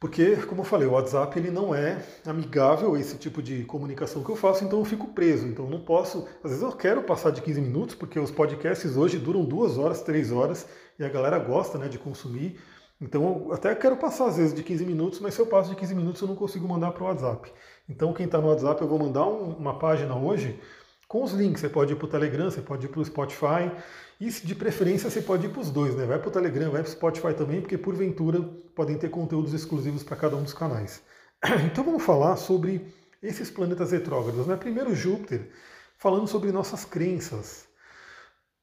Porque, 0.07 0.37
como 0.47 0.61
eu 0.61 0.65
falei, 0.65 0.87
o 0.87 0.93
WhatsApp 0.93 1.37
ele 1.37 1.51
não 1.51 1.75
é 1.75 2.01
amigável 2.25 2.97
esse 2.97 3.19
tipo 3.19 3.43
de 3.43 3.65
comunicação 3.65 4.23
que 4.23 4.31
eu 4.31 4.37
faço, 4.37 4.63
então 4.63 4.79
eu 4.79 4.85
fico 4.85 5.09
preso. 5.09 5.49
Então 5.49 5.65
eu 5.65 5.71
não 5.73 5.81
posso. 5.81 6.29
Às 6.45 6.53
vezes 6.53 6.63
eu 6.63 6.71
quero 6.71 7.03
passar 7.03 7.31
de 7.31 7.43
15 7.43 7.61
minutos, 7.61 7.97
porque 7.97 8.17
os 8.21 8.31
podcasts 8.31 8.97
hoje 8.97 9.19
duram 9.19 9.45
duas 9.45 9.77
horas, 9.77 10.03
três 10.03 10.31
horas, 10.31 10.65
e 10.97 11.05
a 11.05 11.09
galera 11.09 11.41
gosta 11.41 11.77
né, 11.77 11.89
de 11.89 11.99
consumir. 11.99 12.57
Então 13.01 13.47
eu 13.49 13.53
até 13.53 13.75
quero 13.75 13.97
passar 13.97 14.29
às 14.29 14.37
vezes 14.37 14.55
de 14.55 14.63
15 14.63 14.87
minutos, 14.87 15.19
mas 15.19 15.35
se 15.35 15.41
eu 15.41 15.47
passo 15.47 15.71
de 15.71 15.75
15 15.75 15.93
minutos 15.97 16.23
eu 16.23 16.29
não 16.29 16.37
consigo 16.37 16.69
mandar 16.69 16.93
para 16.93 17.03
o 17.03 17.07
WhatsApp. 17.09 17.53
Então 17.89 18.13
quem 18.13 18.27
está 18.27 18.41
no 18.41 18.47
WhatsApp 18.47 18.81
eu 18.81 18.87
vou 18.87 19.01
mandar 19.01 19.27
um, 19.27 19.55
uma 19.55 19.77
página 19.77 20.15
hoje 20.15 20.61
com 21.09 21.23
os 21.23 21.33
links. 21.33 21.61
Você 21.61 21.69
pode 21.69 21.93
ir 21.93 21.97
para 21.97 22.07
o 22.07 22.09
Telegram, 22.09 22.51
você 22.51 22.61
pode 22.61 22.87
ir 22.87 22.89
para 22.89 23.01
o 23.01 23.05
Spotify. 23.05 23.71
E 24.19 24.31
de 24.31 24.55
preferência 24.55 25.11
você 25.11 25.21
pode 25.21 25.47
ir 25.47 25.51
para 25.51 25.61
os 25.61 25.71
dois, 25.71 25.95
né? 25.95 26.07
Vai 26.07 26.19
para 26.19 26.29
o 26.29 26.33
Telegram, 26.33 26.71
vai 26.71 26.83
para 26.83 26.89
o 26.89 26.93
Spotify 26.93 27.35
também, 27.35 27.61
porque 27.61 27.77
porventura 27.77 28.41
podem 28.75 28.97
ter 28.97 29.11
conteúdos 29.11 29.53
exclusivos 29.53 30.03
para 30.03 30.17
cada 30.17 30.37
um 30.37 30.43
dos 30.43 30.55
canais. 30.55 31.03
Então 31.71 31.85
vamos 31.85 32.03
falar 32.03 32.37
sobre 32.37 32.87
esses 33.23 33.51
planetas 33.51 33.93
retrógrados. 33.93 34.47
Né? 34.47 34.57
Primeiro 34.57 34.95
Júpiter, 34.95 35.51
falando 35.99 36.27
sobre 36.27 36.51
nossas 36.51 36.85
crenças. 36.85 37.67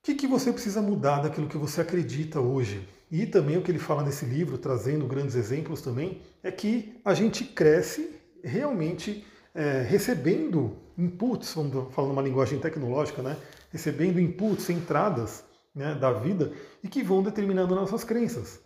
O 0.02 0.06
que, 0.06 0.16
que 0.16 0.28
você 0.28 0.52
precisa 0.52 0.82
mudar 0.82 1.22
daquilo 1.22 1.48
que 1.48 1.58
você 1.58 1.82
acredita 1.82 2.40
hoje? 2.40 2.88
E 3.10 3.26
também 3.26 3.58
o 3.58 3.62
que 3.62 3.72
ele 3.72 3.80
fala 3.80 4.04
nesse 4.04 4.26
livro, 4.26 4.58
trazendo 4.58 5.06
grandes 5.06 5.36
exemplos 5.36 5.82
também, 5.82 6.22
é 6.42 6.52
que 6.52 7.00
a 7.06 7.14
gente 7.14 7.46
cresce 7.46 8.20
realmente 8.44 9.26
é, 9.54 9.82
recebendo 9.82 10.78
inputs, 10.98 11.54
vamos 11.54 11.94
falar 11.94 12.08
numa 12.08 12.22
linguagem 12.22 12.60
tecnológica, 12.60 13.22
né? 13.22 13.38
recebendo 13.72 14.20
inputs, 14.20 14.70
entradas 14.70 15.44
né, 15.74 15.96
da 15.96 16.12
vida 16.14 16.54
e 16.84 16.88
que 16.88 17.04
vão 17.04 17.24
determinando 17.24 17.74
nossas 17.74 18.04
crenças. 18.04 18.60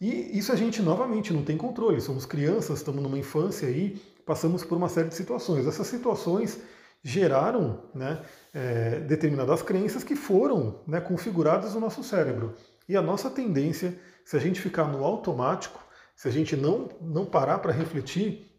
E 0.00 0.36
isso 0.36 0.50
a 0.50 0.56
gente 0.56 0.82
novamente 0.82 1.32
não 1.32 1.44
tem 1.44 1.56
controle. 1.56 2.00
Somos 2.00 2.26
crianças, 2.26 2.78
estamos 2.78 3.02
numa 3.02 3.18
infância 3.18 3.68
aí, 3.68 4.00
passamos 4.26 4.64
por 4.64 4.76
uma 4.76 4.88
série 4.88 5.08
de 5.08 5.14
situações. 5.14 5.66
Essas 5.66 5.86
situações 5.86 6.58
geraram 7.02 7.84
né, 7.94 8.22
é, 8.52 9.00
determinadas 9.00 9.62
crenças 9.62 10.02
que 10.02 10.16
foram 10.16 10.80
né, 10.86 11.00
configuradas 11.00 11.74
no 11.74 11.80
nosso 11.80 12.02
cérebro. 12.02 12.54
E 12.88 12.96
a 12.96 13.02
nossa 13.02 13.30
tendência, 13.30 13.98
se 14.24 14.36
a 14.36 14.40
gente 14.40 14.60
ficar 14.60 14.84
no 14.84 15.04
automático, 15.04 15.80
se 16.16 16.26
a 16.28 16.30
gente 16.30 16.56
não, 16.56 16.88
não 17.00 17.24
parar 17.24 17.58
para 17.58 17.72
refletir, 17.72 18.50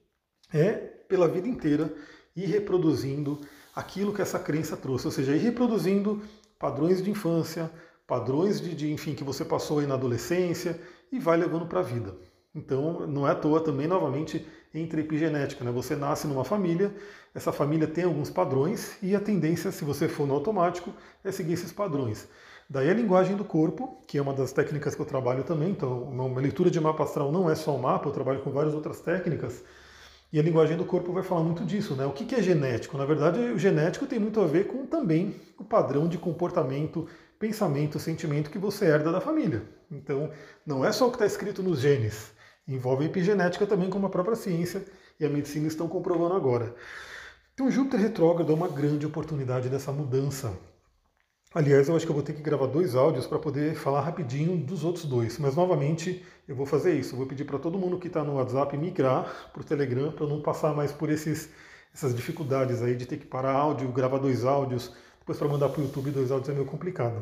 é 0.54 0.91
pela 1.12 1.28
vida 1.28 1.46
inteira 1.46 1.94
ir 2.34 2.46
reproduzindo 2.46 3.42
aquilo 3.76 4.14
que 4.14 4.22
essa 4.22 4.40
crença 4.40 4.78
trouxe, 4.78 5.06
ou 5.08 5.12
seja, 5.12 5.36
ir 5.36 5.40
reproduzindo 5.40 6.22
padrões 6.58 7.04
de 7.04 7.12
infância, 7.12 7.70
padrões 8.08 8.62
de, 8.62 8.74
de 8.74 8.90
enfim 8.90 9.14
que 9.14 9.24
você 9.24 9.44
passou 9.44 9.80
aí 9.80 9.86
na 9.86 9.96
adolescência 9.96 10.80
e 11.12 11.20
vai 11.20 11.36
levando 11.36 11.66
para 11.66 11.82
a 11.82 11.84
vida. 11.84 12.16
Então, 12.56 13.06
não 13.08 13.28
é 13.28 13.32
à 13.32 13.36
toa 13.36 13.60
também, 13.60 13.88
novamente, 13.88 14.46
entre 14.74 15.02
epigenética. 15.02 15.66
Né? 15.66 15.72
Você 15.72 15.98
nasce 15.98 16.28
numa 16.28 16.46
família, 16.46 16.96
essa 17.36 17.52
família 17.52 17.88
tem 17.88 18.06
alguns 18.06 18.30
padrões 18.30 18.98
e 19.04 19.14
a 19.14 19.20
tendência, 19.20 19.70
se 19.70 19.84
você 19.84 20.08
for 20.08 20.26
no 20.26 20.34
automático, 20.34 20.94
é 21.26 21.32
seguir 21.32 21.54
esses 21.54 21.74
padrões. 21.74 22.26
Daí 22.70 22.90
a 22.90 22.94
linguagem 22.94 23.36
do 23.36 23.44
corpo, 23.44 24.02
que 24.08 24.18
é 24.18 24.22
uma 24.22 24.34
das 24.34 24.54
técnicas 24.54 24.96
que 24.96 25.02
eu 25.02 25.06
trabalho 25.06 25.44
também. 25.44 25.72
Então, 25.72 26.04
uma 26.04 26.40
leitura 26.40 26.72
de 26.72 26.80
mapa 26.80 27.04
astral 27.04 27.34
não 27.34 27.50
é 27.50 27.56
só 27.56 27.76
o 27.76 27.82
mapa, 27.82 28.08
eu 28.08 28.14
trabalho 28.14 28.40
com 28.40 28.50
várias 28.50 28.74
outras 28.74 29.02
técnicas. 29.02 29.62
E 30.32 30.40
a 30.40 30.44
linguagem 30.44 30.78
do 30.78 30.86
corpo 30.86 31.12
vai 31.12 31.24
falar 31.24 31.44
muito 31.44 31.66
disso, 31.66 31.94
né? 31.94 32.06
O 32.06 32.12
que 32.12 32.34
é 32.34 32.42
genético? 32.42 32.98
Na 32.98 33.06
verdade, 33.06 33.38
o 33.40 33.60
genético 33.60 34.06
tem 34.06 34.18
muito 34.18 34.40
a 34.40 34.48
ver 34.48 34.66
com 34.68 34.86
também 34.86 35.36
o 35.60 35.64
padrão 35.64 36.08
de 36.08 36.18
comportamento, 36.18 37.06
pensamento, 37.38 38.00
sentimento 38.00 38.50
que 38.50 38.58
você 38.58 38.86
herda 38.86 39.12
da 39.12 39.20
família. 39.20 39.64
Então, 39.92 40.32
não 40.66 40.86
é 40.86 40.92
só 40.94 41.08
o 41.08 41.10
que 41.10 41.16
está 41.16 41.26
escrito 41.26 41.62
nos 41.62 41.82
genes, 41.82 42.32
envolve 42.66 43.04
a 43.04 43.08
epigenética 43.08 43.68
também, 43.68 43.90
como 43.90 44.06
a 44.06 44.10
própria 44.10 44.36
ciência 44.36 44.86
e 45.20 45.26
a 45.26 45.30
medicina 45.30 45.68
estão 45.68 45.90
comprovando 45.90 46.34
agora. 46.34 46.74
Então, 47.54 47.70
Júpiter 47.70 48.00
retrógrado 48.00 48.52
é 48.52 48.56
uma 48.56 48.70
grande 48.70 49.06
oportunidade 49.06 49.68
dessa 49.68 49.92
mudança. 49.92 50.54
Aliás, 51.54 51.90
eu 51.90 51.96
acho 51.98 52.06
que 52.06 52.12
eu 52.12 52.16
vou 52.16 52.24
ter 52.24 52.32
que 52.32 52.42
gravar 52.42 52.68
dois 52.68 52.96
áudios 52.96 53.28
para 53.28 53.38
poder 53.38 53.76
falar 53.76 54.00
rapidinho 54.00 54.56
dos 54.56 54.86
outros 54.86 55.04
dois. 55.04 55.38
Mas 55.38 55.54
novamente 55.54 56.26
eu 56.48 56.56
vou 56.56 56.66
fazer 56.66 56.94
isso. 56.98 57.14
Eu 57.14 57.18
vou 57.18 57.28
pedir 57.28 57.44
para 57.44 57.60
todo 57.60 57.78
mundo 57.78 58.00
que 58.00 58.08
está 58.08 58.24
no 58.24 58.36
WhatsApp 58.36 58.78
migrar 58.78 59.50
para 59.52 59.62
o 59.62 59.64
Telegram 59.66 60.14
para 60.14 60.26
não 60.26 60.42
passar 60.42 60.74
mais 60.74 60.94
por 60.94 61.10
esses, 61.10 61.50
essas 61.94 62.16
dificuldades 62.16 62.82
aí 62.82 62.96
de 62.96 63.06
ter 63.06 63.18
que 63.18 63.26
parar 63.26 63.52
áudio, 63.52 63.92
gravar 63.92 64.20
dois 64.20 64.46
áudios, 64.46 64.94
depois 65.20 65.38
para 65.38 65.50
mandar 65.50 65.68
para 65.68 65.82
o 65.82 65.84
YouTube 65.84 66.12
dois 66.12 66.32
áudios 66.32 66.48
é 66.50 66.54
meio 66.54 66.66
complicado. 66.66 67.22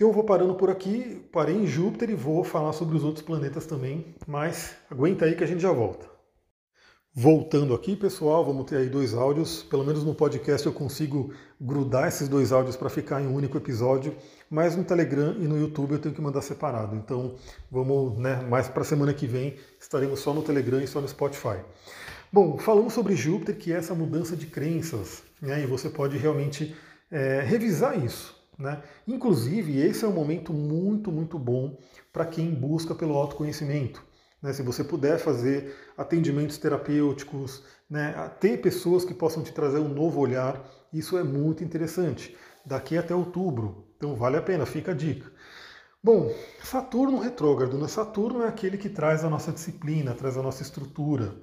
Eu 0.00 0.12
vou 0.12 0.24
parando 0.24 0.56
por 0.56 0.68
aqui, 0.68 1.24
parei 1.30 1.54
em 1.54 1.66
Júpiter 1.66 2.10
e 2.10 2.14
vou 2.14 2.42
falar 2.42 2.72
sobre 2.72 2.96
os 2.96 3.04
outros 3.04 3.24
planetas 3.24 3.66
também, 3.66 4.16
mas 4.26 4.74
aguenta 4.90 5.26
aí 5.26 5.36
que 5.36 5.44
a 5.44 5.46
gente 5.46 5.60
já 5.60 5.70
volta. 5.70 6.13
Voltando 7.16 7.74
aqui, 7.74 7.94
pessoal, 7.94 8.44
vamos 8.44 8.64
ter 8.64 8.74
aí 8.74 8.88
dois 8.88 9.14
áudios. 9.14 9.62
Pelo 9.62 9.84
menos 9.84 10.02
no 10.02 10.16
podcast 10.16 10.66
eu 10.66 10.72
consigo 10.72 11.32
grudar 11.60 12.08
esses 12.08 12.28
dois 12.28 12.50
áudios 12.50 12.74
para 12.74 12.90
ficar 12.90 13.22
em 13.22 13.28
um 13.28 13.34
único 13.36 13.56
episódio, 13.56 14.16
mas 14.50 14.74
no 14.74 14.82
Telegram 14.82 15.32
e 15.38 15.46
no 15.46 15.56
YouTube 15.56 15.92
eu 15.92 16.00
tenho 16.00 16.12
que 16.12 16.20
mandar 16.20 16.42
separado. 16.42 16.96
Então, 16.96 17.36
vamos, 17.70 18.18
né, 18.18 18.44
mais 18.50 18.66
para 18.66 18.82
a 18.82 18.84
semana 18.84 19.14
que 19.14 19.28
vem 19.28 19.54
estaremos 19.78 20.18
só 20.18 20.34
no 20.34 20.42
Telegram 20.42 20.82
e 20.82 20.88
só 20.88 21.00
no 21.00 21.06
Spotify. 21.06 21.58
Bom, 22.32 22.58
falamos 22.58 22.92
sobre 22.92 23.14
Júpiter, 23.14 23.56
que 23.56 23.72
é 23.72 23.76
essa 23.76 23.94
mudança 23.94 24.34
de 24.34 24.46
crenças, 24.46 25.22
né, 25.40 25.62
e 25.62 25.66
você 25.66 25.88
pode 25.88 26.18
realmente 26.18 26.74
é, 27.12 27.42
revisar 27.42 27.96
isso. 28.04 28.34
Né? 28.58 28.82
Inclusive, 29.06 29.78
esse 29.78 30.04
é 30.04 30.08
um 30.08 30.12
momento 30.12 30.52
muito, 30.52 31.12
muito 31.12 31.38
bom 31.38 31.78
para 32.12 32.26
quem 32.26 32.52
busca 32.52 32.92
pelo 32.92 33.14
autoconhecimento. 33.14 34.02
Né? 34.44 34.52
Se 34.52 34.62
você 34.62 34.84
puder 34.84 35.18
fazer 35.18 35.74
atendimentos 35.96 36.58
terapêuticos, 36.58 37.64
né? 37.88 38.12
ter 38.38 38.60
pessoas 38.60 39.02
que 39.02 39.14
possam 39.14 39.42
te 39.42 39.50
trazer 39.50 39.78
um 39.78 39.88
novo 39.88 40.20
olhar, 40.20 40.62
isso 40.92 41.16
é 41.16 41.24
muito 41.24 41.64
interessante. 41.64 42.36
Daqui 42.62 42.98
até 42.98 43.14
outubro. 43.14 43.86
Então 43.96 44.14
vale 44.14 44.36
a 44.36 44.42
pena, 44.42 44.66
fica 44.66 44.92
a 44.92 44.94
dica. 44.94 45.32
Bom, 46.02 46.30
Saturno 46.62 47.18
retrógrado. 47.20 47.78
Né? 47.78 47.88
Saturno 47.88 48.42
é 48.42 48.48
aquele 48.48 48.76
que 48.76 48.90
traz 48.90 49.24
a 49.24 49.30
nossa 49.30 49.50
disciplina, 49.50 50.12
traz 50.12 50.36
a 50.36 50.42
nossa 50.42 50.62
estrutura. 50.62 51.34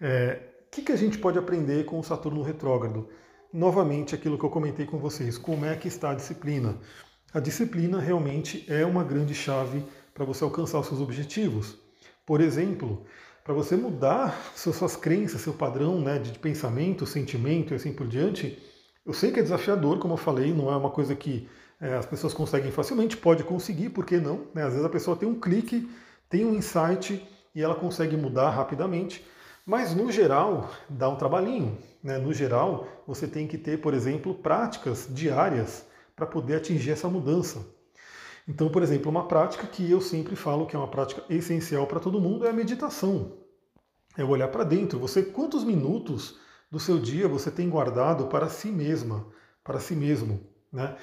É, 0.00 0.40
o 0.66 0.70
que, 0.72 0.82
que 0.82 0.90
a 0.90 0.96
gente 0.96 1.16
pode 1.16 1.38
aprender 1.38 1.84
com 1.84 2.00
o 2.00 2.04
Saturno 2.04 2.42
retrógrado? 2.42 3.08
Novamente, 3.52 4.16
aquilo 4.16 4.36
que 4.36 4.44
eu 4.44 4.50
comentei 4.50 4.84
com 4.84 4.98
vocês, 4.98 5.38
como 5.38 5.64
é 5.64 5.76
que 5.76 5.86
está 5.86 6.10
a 6.10 6.14
disciplina? 6.14 6.76
A 7.32 7.38
disciplina 7.38 8.00
realmente 8.00 8.64
é 8.68 8.84
uma 8.84 9.04
grande 9.04 9.32
chave 9.32 9.84
para 10.12 10.24
você 10.24 10.42
alcançar 10.42 10.80
os 10.80 10.88
seus 10.88 11.00
objetivos. 11.00 11.87
Por 12.28 12.42
exemplo, 12.42 13.06
para 13.42 13.54
você 13.54 13.74
mudar 13.74 14.38
suas 14.54 14.94
crenças, 14.94 15.40
seu 15.40 15.54
padrão 15.54 15.98
né, 15.98 16.18
de 16.18 16.38
pensamento, 16.38 17.06
sentimento 17.06 17.72
e 17.72 17.76
assim 17.76 17.90
por 17.90 18.06
diante, 18.06 18.62
eu 19.06 19.14
sei 19.14 19.32
que 19.32 19.40
é 19.40 19.42
desafiador, 19.42 19.98
como 19.98 20.12
eu 20.12 20.18
falei, 20.18 20.52
não 20.52 20.70
é 20.70 20.76
uma 20.76 20.90
coisa 20.90 21.14
que 21.14 21.48
é, 21.80 21.94
as 21.94 22.04
pessoas 22.04 22.34
conseguem 22.34 22.70
facilmente, 22.70 23.16
pode 23.16 23.44
conseguir, 23.44 23.88
por 23.88 24.04
que 24.04 24.18
não? 24.18 24.46
Né? 24.54 24.62
Às 24.62 24.74
vezes 24.74 24.84
a 24.84 24.90
pessoa 24.90 25.16
tem 25.16 25.26
um 25.26 25.40
clique, 25.40 25.88
tem 26.28 26.44
um 26.44 26.54
insight 26.54 27.26
e 27.54 27.62
ela 27.62 27.74
consegue 27.74 28.14
mudar 28.14 28.50
rapidamente, 28.50 29.24
mas 29.64 29.94
no 29.94 30.12
geral 30.12 30.70
dá 30.86 31.08
um 31.08 31.16
trabalhinho. 31.16 31.78
Né? 32.02 32.18
No 32.18 32.34
geral, 32.34 32.86
você 33.06 33.26
tem 33.26 33.46
que 33.46 33.56
ter, 33.56 33.80
por 33.80 33.94
exemplo, 33.94 34.34
práticas 34.34 35.08
diárias 35.10 35.86
para 36.14 36.26
poder 36.26 36.56
atingir 36.56 36.90
essa 36.90 37.08
mudança. 37.08 37.64
Então, 38.48 38.70
por 38.70 38.82
exemplo, 38.82 39.10
uma 39.10 39.28
prática 39.28 39.66
que 39.66 39.88
eu 39.90 40.00
sempre 40.00 40.34
falo 40.34 40.66
que 40.66 40.74
é 40.74 40.78
uma 40.78 40.88
prática 40.88 41.22
essencial 41.28 41.86
para 41.86 42.00
todo 42.00 42.20
mundo 42.20 42.46
é 42.46 42.50
a 42.50 42.52
meditação. 42.52 43.34
É 44.16 44.24
olhar 44.24 44.48
para 44.48 44.64
dentro. 44.64 44.98
Você 44.98 45.22
quantos 45.22 45.62
minutos 45.62 46.38
do 46.70 46.80
seu 46.80 46.98
dia 46.98 47.28
você 47.28 47.50
tem 47.50 47.68
guardado 47.68 48.26
para 48.26 48.48
si 48.48 48.68
mesma, 48.68 49.26
para 49.62 49.78
si 49.78 49.94
mesmo, 49.94 50.40
né? 50.72 50.96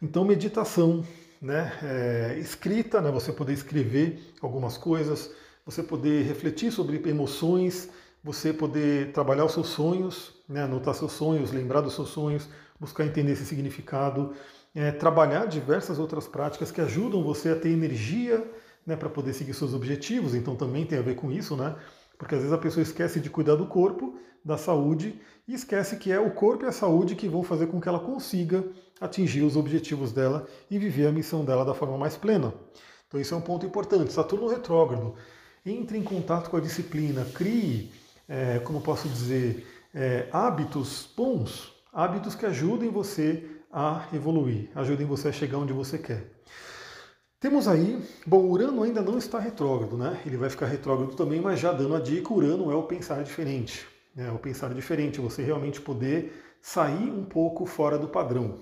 Então, 0.00 0.24
meditação, 0.24 1.04
né? 1.40 1.72
É, 1.82 2.38
escrita, 2.38 3.00
né? 3.00 3.10
Você 3.10 3.32
poder 3.32 3.52
escrever 3.52 4.20
algumas 4.40 4.78
coisas, 4.78 5.32
você 5.66 5.82
poder 5.82 6.24
refletir 6.24 6.70
sobre 6.70 7.02
emoções, 7.08 7.90
você 8.22 8.52
poder 8.52 9.12
trabalhar 9.12 9.44
os 9.44 9.52
seus 9.52 9.68
sonhos, 9.68 10.34
né? 10.48 10.62
anotar 10.62 10.94
seus 10.94 11.12
sonhos, 11.12 11.50
lembrar 11.50 11.80
dos 11.80 11.94
seus 11.94 12.10
sonhos, 12.10 12.48
buscar 12.78 13.04
entender 13.04 13.32
esse 13.32 13.44
significado, 13.44 14.34
é, 14.74 14.90
trabalhar 14.90 15.46
diversas 15.46 15.98
outras 15.98 16.26
práticas 16.26 16.70
que 16.70 16.80
ajudam 16.80 17.22
você 17.22 17.50
a 17.50 17.56
ter 17.56 17.70
energia 17.70 18.42
né, 18.86 18.96
para 18.96 19.08
poder 19.08 19.32
seguir 19.32 19.54
seus 19.54 19.74
objetivos. 19.74 20.34
Então 20.34 20.56
também 20.56 20.84
tem 20.86 20.98
a 20.98 21.02
ver 21.02 21.14
com 21.14 21.30
isso, 21.30 21.56
né? 21.56 21.74
Porque 22.18 22.34
às 22.34 22.40
vezes 22.40 22.54
a 22.54 22.58
pessoa 22.58 22.82
esquece 22.82 23.20
de 23.20 23.30
cuidar 23.30 23.56
do 23.56 23.66
corpo, 23.66 24.16
da 24.44 24.56
saúde, 24.56 25.20
e 25.46 25.54
esquece 25.54 25.96
que 25.96 26.10
é 26.10 26.20
o 26.20 26.30
corpo 26.30 26.64
e 26.64 26.68
a 26.68 26.72
saúde 26.72 27.16
que 27.16 27.28
vão 27.28 27.42
fazer 27.42 27.66
com 27.66 27.80
que 27.80 27.88
ela 27.88 27.98
consiga 28.00 28.64
atingir 29.00 29.42
os 29.42 29.56
objetivos 29.56 30.12
dela 30.12 30.46
e 30.70 30.78
viver 30.78 31.06
a 31.06 31.12
missão 31.12 31.44
dela 31.44 31.64
da 31.64 31.74
forma 31.74 31.98
mais 31.98 32.16
plena. 32.16 32.54
Então 33.08 33.20
isso 33.20 33.34
é 33.34 33.36
um 33.36 33.42
ponto 33.42 33.66
importante. 33.66 34.12
Saturno 34.12 34.48
retrógrado. 34.48 35.14
Entre 35.66 35.98
em 35.98 36.02
contato 36.02 36.48
com 36.48 36.56
a 36.56 36.60
disciplina, 36.60 37.24
crie, 37.34 37.92
é, 38.28 38.58
como 38.60 38.80
posso 38.80 39.08
dizer, 39.08 39.66
é, 39.94 40.28
hábitos 40.32 41.08
bons, 41.16 41.72
hábitos 41.92 42.34
que 42.34 42.46
ajudem 42.46 42.90
você 42.90 43.44
a 43.72 44.06
evoluir, 44.12 44.68
ajudem 44.74 45.06
você 45.06 45.28
a 45.28 45.32
chegar 45.32 45.58
onde 45.58 45.72
você 45.72 45.96
quer. 45.96 46.30
Temos 47.40 47.66
aí, 47.66 48.00
bom, 48.26 48.44
Urano 48.44 48.82
ainda 48.82 49.02
não 49.02 49.18
está 49.18 49.38
retrógrado, 49.38 49.96
né? 49.96 50.20
Ele 50.24 50.36
vai 50.36 50.50
ficar 50.50 50.66
retrógrado 50.66 51.16
também, 51.16 51.40
mas 51.40 51.58
já 51.58 51.72
dando 51.72 51.96
a 51.96 52.00
dica, 52.00 52.32
Urano 52.32 52.70
é 52.70 52.74
o 52.74 52.84
pensar 52.84 53.24
diferente. 53.24 53.84
É 54.16 54.30
o 54.30 54.38
pensar 54.38 54.72
diferente, 54.74 55.20
você 55.20 55.42
realmente 55.42 55.80
poder 55.80 56.32
sair 56.60 57.10
um 57.10 57.24
pouco 57.24 57.66
fora 57.66 57.98
do 57.98 58.06
padrão. 58.06 58.60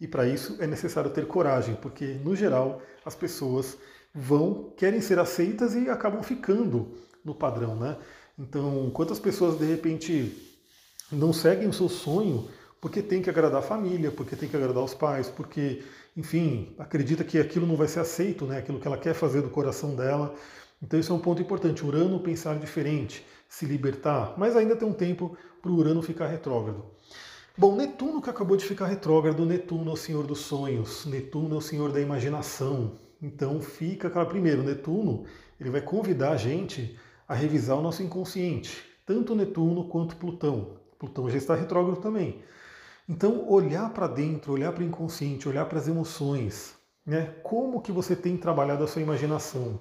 E 0.00 0.06
para 0.06 0.26
isso 0.26 0.56
é 0.60 0.66
necessário 0.66 1.10
ter 1.10 1.26
coragem, 1.26 1.74
porque 1.74 2.06
no 2.24 2.34
geral 2.34 2.80
as 3.04 3.14
pessoas 3.14 3.76
vão, 4.14 4.72
querem 4.76 5.00
ser 5.00 5.18
aceitas 5.18 5.74
e 5.74 5.90
acabam 5.90 6.22
ficando 6.22 6.96
no 7.24 7.34
padrão, 7.34 7.76
né? 7.76 7.98
Então, 8.38 8.90
quantas 8.92 9.18
pessoas 9.18 9.58
de 9.58 9.64
repente 9.64 10.32
não 11.10 11.32
seguem 11.32 11.68
o 11.68 11.72
seu 11.72 11.88
sonho 11.88 12.48
porque 12.84 13.00
tem 13.00 13.22
que 13.22 13.30
agradar 13.30 13.60
a 13.60 13.62
família, 13.62 14.10
porque 14.10 14.36
tem 14.36 14.46
que 14.46 14.54
agradar 14.54 14.84
os 14.84 14.92
pais, 14.92 15.26
porque 15.26 15.82
enfim, 16.14 16.74
acredita 16.78 17.24
que 17.24 17.38
aquilo 17.38 17.66
não 17.66 17.76
vai 17.76 17.88
ser 17.88 18.00
aceito, 18.00 18.44
né? 18.44 18.58
aquilo 18.58 18.78
que 18.78 18.86
ela 18.86 18.98
quer 18.98 19.14
fazer 19.14 19.40
do 19.40 19.48
coração 19.48 19.96
dela. 19.96 20.34
Então 20.82 21.00
isso 21.00 21.10
é 21.10 21.16
um 21.16 21.18
ponto 21.18 21.40
importante. 21.40 21.82
Urano 21.82 22.20
pensar 22.20 22.58
diferente, 22.58 23.24
se 23.48 23.64
libertar, 23.64 24.34
mas 24.36 24.54
ainda 24.54 24.76
tem 24.76 24.86
um 24.86 24.92
tempo 24.92 25.34
para 25.62 25.70
o 25.70 25.76
Urano 25.76 26.02
ficar 26.02 26.26
retrógrado. 26.26 26.84
Bom, 27.56 27.74
Netuno 27.74 28.20
que 28.20 28.28
acabou 28.28 28.54
de 28.54 28.66
ficar 28.66 28.84
retrógrado, 28.84 29.46
Netuno 29.46 29.90
é 29.90 29.94
o 29.94 29.96
senhor 29.96 30.26
dos 30.26 30.40
sonhos, 30.40 31.06
Netuno 31.06 31.54
é 31.54 31.58
o 31.58 31.62
senhor 31.62 31.90
da 31.90 32.02
imaginação. 32.02 32.98
Então 33.22 33.62
fica, 33.62 34.10
cara, 34.10 34.26
primeiro, 34.26 34.62
Netuno, 34.62 35.24
ele 35.58 35.70
vai 35.70 35.80
convidar 35.80 36.32
a 36.32 36.36
gente 36.36 36.98
a 37.26 37.32
revisar 37.32 37.78
o 37.78 37.82
nosso 37.82 38.02
inconsciente, 38.02 38.84
tanto 39.06 39.34
Netuno 39.34 39.88
quanto 39.88 40.16
Plutão. 40.16 40.76
Plutão 40.98 41.30
já 41.30 41.38
está 41.38 41.54
retrógrado 41.54 42.02
também. 42.02 42.42
Então, 43.08 43.46
olhar 43.48 43.90
para 43.90 44.06
dentro, 44.06 44.52
olhar 44.52 44.72
para 44.72 44.82
o 44.82 44.86
inconsciente, 44.86 45.48
olhar 45.48 45.66
para 45.66 45.78
as 45.78 45.86
emoções, 45.86 46.74
né? 47.04 47.34
Como 47.42 47.82
que 47.82 47.92
você 47.92 48.16
tem 48.16 48.36
trabalhado 48.36 48.82
a 48.82 48.86
sua 48.86 49.02
imaginação? 49.02 49.78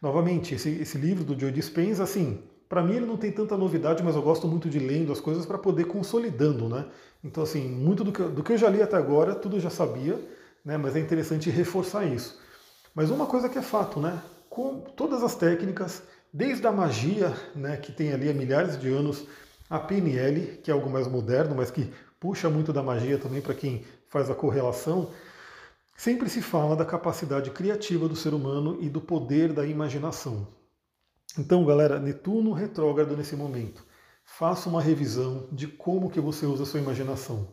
Novamente, 0.00 0.54
esse, 0.54 0.70
esse 0.70 0.96
livro 0.96 1.24
do 1.24 1.38
Joe 1.38 1.52
Dispenza, 1.52 2.04
assim, 2.04 2.42
para 2.66 2.82
mim 2.82 2.96
ele 2.96 3.06
não 3.06 3.18
tem 3.18 3.30
tanta 3.30 3.56
novidade, 3.56 4.02
mas 4.02 4.14
eu 4.14 4.22
gosto 4.22 4.48
muito 4.48 4.68
de 4.70 4.78
lendo 4.78 5.12
as 5.12 5.20
coisas 5.20 5.44
para 5.44 5.58
poder 5.58 5.84
consolidando, 5.84 6.68
né? 6.68 6.86
Então, 7.22 7.42
assim, 7.42 7.68
muito 7.68 8.02
do 8.02 8.12
que, 8.12 8.22
do 8.22 8.42
que 8.42 8.52
eu 8.52 8.58
já 8.58 8.70
li 8.70 8.80
até 8.80 8.96
agora, 8.96 9.34
tudo 9.34 9.56
eu 9.56 9.60
já 9.60 9.70
sabia, 9.70 10.18
né? 10.64 10.78
Mas 10.78 10.96
é 10.96 11.00
interessante 11.00 11.50
reforçar 11.50 12.06
isso. 12.06 12.40
Mas 12.94 13.10
uma 13.10 13.26
coisa 13.26 13.48
que 13.48 13.58
é 13.58 13.62
fato, 13.62 14.00
né? 14.00 14.22
Com 14.48 14.80
todas 14.80 15.22
as 15.22 15.34
técnicas, 15.34 16.02
desde 16.32 16.66
a 16.66 16.72
magia, 16.72 17.34
né, 17.54 17.76
que 17.76 17.92
tem 17.92 18.12
ali 18.12 18.28
há 18.28 18.32
milhares 18.32 18.78
de 18.78 18.88
anos, 18.88 19.26
a 19.68 19.78
PNL, 19.78 20.60
que 20.62 20.70
é 20.70 20.74
algo 20.74 20.88
mais 20.88 21.06
moderno, 21.06 21.54
mas 21.54 21.70
que 21.70 21.92
puxa 22.20 22.48
muito 22.50 22.72
da 22.72 22.82
magia 22.82 23.18
também 23.18 23.40
para 23.40 23.54
quem 23.54 23.84
faz 24.08 24.30
a 24.30 24.34
correlação, 24.34 25.10
sempre 25.96 26.28
se 26.28 26.42
fala 26.42 26.76
da 26.76 26.84
capacidade 26.84 27.50
criativa 27.50 28.08
do 28.08 28.16
ser 28.16 28.34
humano 28.34 28.78
e 28.80 28.88
do 28.88 29.00
poder 29.00 29.52
da 29.52 29.66
imaginação. 29.66 30.46
Então, 31.38 31.64
galera, 31.64 31.98
Netuno 31.98 32.52
retrógrado 32.52 33.16
nesse 33.16 33.36
momento. 33.36 33.84
Faça 34.24 34.68
uma 34.68 34.82
revisão 34.82 35.48
de 35.52 35.66
como 35.66 36.10
que 36.10 36.20
você 36.20 36.46
usa 36.46 36.62
a 36.62 36.66
sua 36.66 36.80
imaginação. 36.80 37.48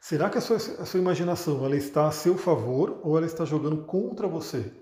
Será 0.00 0.30
que 0.30 0.38
a 0.38 0.40
sua, 0.40 0.56
a 0.56 0.86
sua 0.86 1.00
imaginação 1.00 1.64
ela 1.64 1.76
está 1.76 2.08
a 2.08 2.12
seu 2.12 2.36
favor 2.38 3.00
ou 3.02 3.16
ela 3.16 3.26
está 3.26 3.44
jogando 3.44 3.84
contra 3.84 4.26
você? 4.26 4.72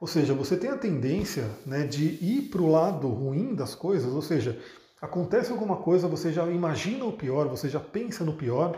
Ou 0.00 0.08
seja, 0.08 0.34
você 0.34 0.56
tem 0.56 0.70
a 0.70 0.76
tendência 0.76 1.48
né, 1.64 1.86
de 1.86 2.04
ir 2.04 2.50
para 2.50 2.60
o 2.60 2.70
lado 2.70 3.08
ruim 3.08 3.54
das 3.54 3.74
coisas, 3.74 4.12
ou 4.12 4.20
seja, 4.20 4.60
acontece 5.04 5.52
alguma 5.52 5.76
coisa, 5.76 6.08
você 6.08 6.32
já 6.32 6.46
imagina 6.46 7.04
o 7.04 7.12
pior, 7.12 7.46
você 7.46 7.68
já 7.68 7.78
pensa 7.78 8.24
no 8.24 8.32
pior, 8.32 8.74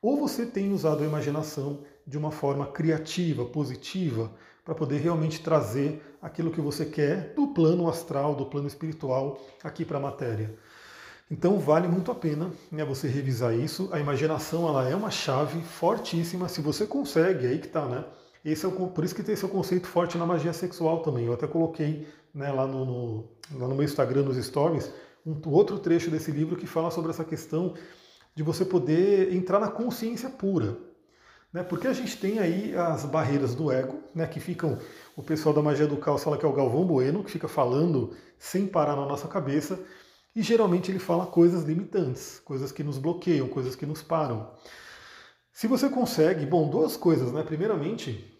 ou 0.00 0.16
você 0.18 0.44
tem 0.44 0.70
usado 0.72 1.02
a 1.02 1.06
imaginação 1.06 1.80
de 2.06 2.18
uma 2.18 2.30
forma 2.30 2.66
criativa, 2.66 3.46
positiva, 3.46 4.30
para 4.62 4.74
poder 4.74 4.98
realmente 4.98 5.42
trazer 5.42 6.02
aquilo 6.20 6.50
que 6.50 6.60
você 6.60 6.84
quer 6.84 7.32
do 7.34 7.48
plano 7.48 7.88
astral, 7.88 8.34
do 8.34 8.44
plano 8.44 8.66
espiritual 8.66 9.40
aqui 9.62 9.86
para 9.86 9.96
a 9.96 10.00
matéria. 10.00 10.54
Então 11.30 11.58
vale 11.58 11.88
muito 11.88 12.10
a 12.10 12.14
pena 12.14 12.50
né, 12.70 12.84
você 12.84 13.08
revisar 13.08 13.54
isso. 13.54 13.88
A 13.90 13.98
imaginação 13.98 14.68
ela 14.68 14.86
é 14.86 14.94
uma 14.94 15.10
chave 15.10 15.62
fortíssima. 15.62 16.48
Se 16.48 16.60
você 16.60 16.86
consegue, 16.86 17.46
aí 17.46 17.58
que 17.58 17.66
está, 17.66 17.86
né? 17.86 18.04
Esse 18.44 18.66
é 18.66 18.68
o, 18.68 18.72
por 18.72 19.04
isso 19.04 19.14
que 19.14 19.22
tem 19.22 19.32
esse 19.32 19.48
conceito 19.48 19.86
forte 19.86 20.18
na 20.18 20.26
magia 20.26 20.52
sexual 20.52 21.02
também. 21.02 21.24
Eu 21.24 21.32
até 21.32 21.46
coloquei 21.46 22.06
né, 22.34 22.52
lá, 22.52 22.66
no, 22.66 22.84
no, 22.84 23.24
lá 23.58 23.66
no 23.66 23.74
meu 23.74 23.84
Instagram, 23.84 24.22
nos 24.22 24.36
stories, 24.36 24.92
um 25.24 25.40
outro 25.50 25.78
trecho 25.78 26.10
desse 26.10 26.30
livro 26.30 26.56
que 26.56 26.66
fala 26.66 26.90
sobre 26.90 27.10
essa 27.10 27.24
questão 27.24 27.74
de 28.34 28.42
você 28.42 28.64
poder 28.64 29.32
entrar 29.32 29.58
na 29.60 29.68
consciência 29.68 30.28
pura. 30.28 30.76
Né? 31.52 31.62
Porque 31.62 31.86
a 31.86 31.92
gente 31.92 32.18
tem 32.18 32.40
aí 32.40 32.74
as 32.74 33.04
barreiras 33.04 33.54
do 33.54 33.70
ego, 33.70 34.00
né? 34.14 34.26
que 34.26 34.40
ficam. 34.40 34.78
O 35.16 35.22
pessoal 35.22 35.54
da 35.54 35.62
magia 35.62 35.86
do 35.86 35.96
caos 35.96 36.24
fala 36.24 36.36
que 36.36 36.44
é 36.44 36.48
o 36.48 36.52
Galvão 36.52 36.84
Bueno, 36.84 37.22
que 37.22 37.30
fica 37.30 37.46
falando 37.46 38.14
sem 38.38 38.66
parar 38.66 38.96
na 38.96 39.06
nossa 39.06 39.28
cabeça, 39.28 39.78
e 40.34 40.42
geralmente 40.42 40.90
ele 40.90 40.98
fala 40.98 41.26
coisas 41.26 41.62
limitantes, 41.62 42.40
coisas 42.44 42.72
que 42.72 42.82
nos 42.82 42.98
bloqueiam, 42.98 43.46
coisas 43.46 43.76
que 43.76 43.86
nos 43.86 44.02
param. 44.02 44.50
Se 45.52 45.68
você 45.68 45.88
consegue, 45.88 46.44
bom, 46.44 46.68
duas 46.68 46.96
coisas, 46.96 47.30
né? 47.30 47.44
Primeiramente, 47.44 48.33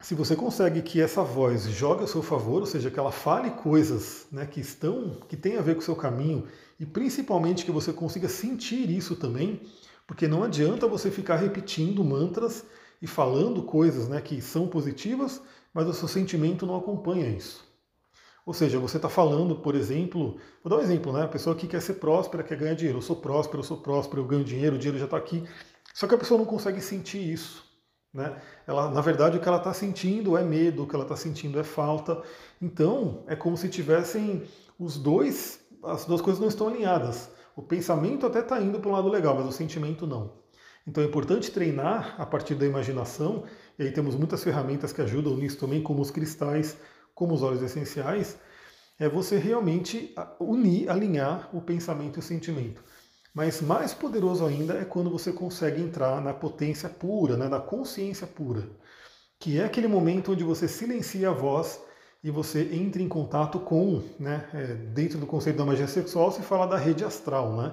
se 0.00 0.14
você 0.14 0.34
consegue 0.34 0.80
que 0.80 1.00
essa 1.00 1.22
voz 1.22 1.64
jogue 1.64 2.04
a 2.04 2.06
seu 2.06 2.22
favor, 2.22 2.60
ou 2.60 2.66
seja, 2.66 2.90
que 2.90 2.98
ela 2.98 3.12
fale 3.12 3.50
coisas 3.50 4.26
né, 4.32 4.46
que 4.46 4.58
estão, 4.58 5.18
que 5.28 5.36
tem 5.36 5.58
a 5.58 5.62
ver 5.62 5.74
com 5.74 5.80
o 5.80 5.84
seu 5.84 5.94
caminho, 5.94 6.46
e 6.78 6.86
principalmente 6.86 7.66
que 7.66 7.70
você 7.70 7.92
consiga 7.92 8.26
sentir 8.26 8.88
isso 8.90 9.14
também, 9.14 9.60
porque 10.06 10.26
não 10.26 10.42
adianta 10.42 10.88
você 10.88 11.10
ficar 11.10 11.36
repetindo 11.36 12.02
mantras 12.02 12.64
e 13.00 13.06
falando 13.06 13.62
coisas 13.62 14.08
né, 14.08 14.22
que 14.22 14.40
são 14.40 14.66
positivas, 14.66 15.42
mas 15.72 15.86
o 15.86 15.92
seu 15.92 16.08
sentimento 16.08 16.64
não 16.64 16.76
acompanha 16.76 17.28
isso. 17.28 17.68
Ou 18.46 18.54
seja, 18.54 18.78
você 18.78 18.96
está 18.96 19.08
falando, 19.08 19.54
por 19.54 19.74
exemplo, 19.74 20.38
vou 20.64 20.70
dar 20.70 20.78
um 20.78 20.80
exemplo, 20.80 21.12
né? 21.12 21.22
A 21.22 21.28
pessoa 21.28 21.54
que 21.54 21.68
quer 21.68 21.80
ser 21.80 21.94
próspera, 21.94 22.42
quer 22.42 22.56
ganhar 22.56 22.74
dinheiro. 22.74 22.98
Eu 22.98 23.02
sou 23.02 23.14
próspero, 23.14 23.60
eu 23.60 23.64
sou 23.64 23.76
próspero, 23.76 24.22
eu 24.22 24.26
ganho 24.26 24.42
dinheiro, 24.42 24.74
o 24.74 24.78
dinheiro 24.78 24.98
já 24.98 25.04
está 25.04 25.16
aqui. 25.16 25.44
Só 25.94 26.08
que 26.08 26.14
a 26.14 26.18
pessoa 26.18 26.38
não 26.38 26.46
consegue 26.46 26.80
sentir 26.80 27.18
isso. 27.18 27.69
Né? 28.12 28.40
Ela, 28.66 28.90
na 28.90 29.00
verdade, 29.00 29.36
o 29.36 29.40
que 29.40 29.48
ela 29.48 29.58
está 29.58 29.72
sentindo 29.72 30.36
é 30.36 30.42
medo, 30.42 30.82
o 30.82 30.86
que 30.86 30.94
ela 30.94 31.04
está 31.04 31.16
sentindo 31.16 31.58
é 31.58 31.64
falta. 31.64 32.20
Então, 32.60 33.24
é 33.26 33.36
como 33.36 33.56
se 33.56 33.68
tivessem 33.68 34.44
os 34.78 34.96
dois, 34.96 35.60
as 35.84 36.04
duas 36.04 36.20
coisas 36.20 36.40
não 36.40 36.48
estão 36.48 36.68
alinhadas. 36.68 37.30
O 37.54 37.62
pensamento 37.62 38.26
até 38.26 38.40
está 38.40 38.60
indo 38.60 38.80
para 38.80 38.90
um 38.90 38.94
lado 38.94 39.08
legal, 39.08 39.34
mas 39.36 39.46
o 39.46 39.52
sentimento 39.52 40.06
não. 40.06 40.40
Então 40.86 41.04
é 41.04 41.06
importante 41.06 41.50
treinar 41.50 42.14
a 42.18 42.24
partir 42.24 42.54
da 42.54 42.66
imaginação, 42.66 43.44
e 43.78 43.82
aí 43.82 43.92
temos 43.92 44.14
muitas 44.16 44.42
ferramentas 44.42 44.92
que 44.92 45.02
ajudam 45.02 45.36
nisso 45.36 45.58
também, 45.58 45.82
como 45.82 46.00
os 46.00 46.10
cristais, 46.10 46.76
como 47.14 47.34
os 47.34 47.42
óleos 47.42 47.62
essenciais, 47.62 48.38
é 48.98 49.08
você 49.08 49.38
realmente 49.38 50.14
unir, 50.38 50.90
alinhar 50.90 51.48
o 51.54 51.60
pensamento 51.60 52.16
e 52.16 52.20
o 52.20 52.22
sentimento. 52.22 52.82
Mas 53.34 53.60
mais 53.60 53.94
poderoso 53.94 54.44
ainda 54.44 54.74
é 54.74 54.84
quando 54.84 55.10
você 55.10 55.32
consegue 55.32 55.80
entrar 55.80 56.20
na 56.20 56.34
potência 56.34 56.88
pura, 56.88 57.36
né, 57.36 57.48
na 57.48 57.60
consciência 57.60 58.26
pura, 58.26 58.68
que 59.38 59.60
é 59.60 59.64
aquele 59.64 59.86
momento 59.86 60.32
onde 60.32 60.44
você 60.44 60.66
silencia 60.66 61.30
a 61.30 61.32
voz 61.32 61.80
e 62.22 62.30
você 62.30 62.74
entra 62.74 63.00
em 63.00 63.08
contato 63.08 63.60
com, 63.60 64.02
né, 64.18 64.48
é, 64.52 64.74
dentro 64.74 65.18
do 65.18 65.26
conceito 65.26 65.56
da 65.56 65.64
magia 65.64 65.86
sexual, 65.86 66.32
se 66.32 66.42
fala 66.42 66.66
da 66.66 66.76
rede 66.76 67.04
astral, 67.04 67.56
né, 67.56 67.72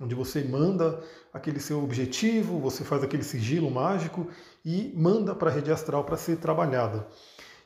onde 0.00 0.14
você 0.14 0.42
manda 0.42 1.00
aquele 1.32 1.60
seu 1.60 1.82
objetivo, 1.82 2.58
você 2.58 2.82
faz 2.82 3.02
aquele 3.02 3.22
sigilo 3.22 3.70
mágico 3.70 4.26
e 4.64 4.92
manda 4.96 5.34
para 5.34 5.50
a 5.50 5.52
rede 5.52 5.70
astral 5.70 6.04
para 6.04 6.16
ser 6.16 6.38
trabalhada. 6.38 7.06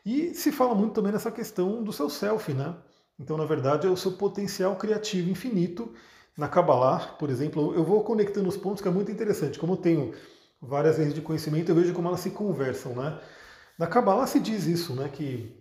E 0.04 0.34
se 0.34 0.50
fala 0.52 0.74
muito 0.74 0.94
também 0.94 1.12
nessa 1.12 1.30
questão 1.30 1.82
do 1.82 1.92
seu 1.92 2.08
self, 2.08 2.52
né? 2.52 2.74
Então, 3.18 3.36
na 3.36 3.44
verdade, 3.44 3.86
é 3.86 3.90
o 3.90 3.96
seu 3.96 4.12
potencial 4.12 4.76
criativo 4.76 5.28
infinito. 5.28 5.92
Na 6.38 6.46
Kabbalah, 6.46 7.16
por 7.18 7.30
exemplo, 7.30 7.74
eu 7.74 7.82
vou 7.82 8.04
conectando 8.04 8.48
os 8.48 8.56
pontos 8.56 8.80
que 8.80 8.86
é 8.86 8.90
muito 8.92 9.10
interessante. 9.10 9.58
Como 9.58 9.72
eu 9.72 9.76
tenho 9.76 10.14
várias 10.62 10.96
leis 10.96 11.12
de 11.12 11.20
conhecimento, 11.20 11.68
eu 11.68 11.74
vejo 11.74 11.92
como 11.92 12.06
elas 12.06 12.20
se 12.20 12.30
conversam, 12.30 12.94
né? 12.94 13.18
Na 13.76 13.88
Kabbalah 13.88 14.24
se 14.28 14.38
diz 14.38 14.64
isso, 14.64 14.94
né? 14.94 15.10
Que 15.12 15.52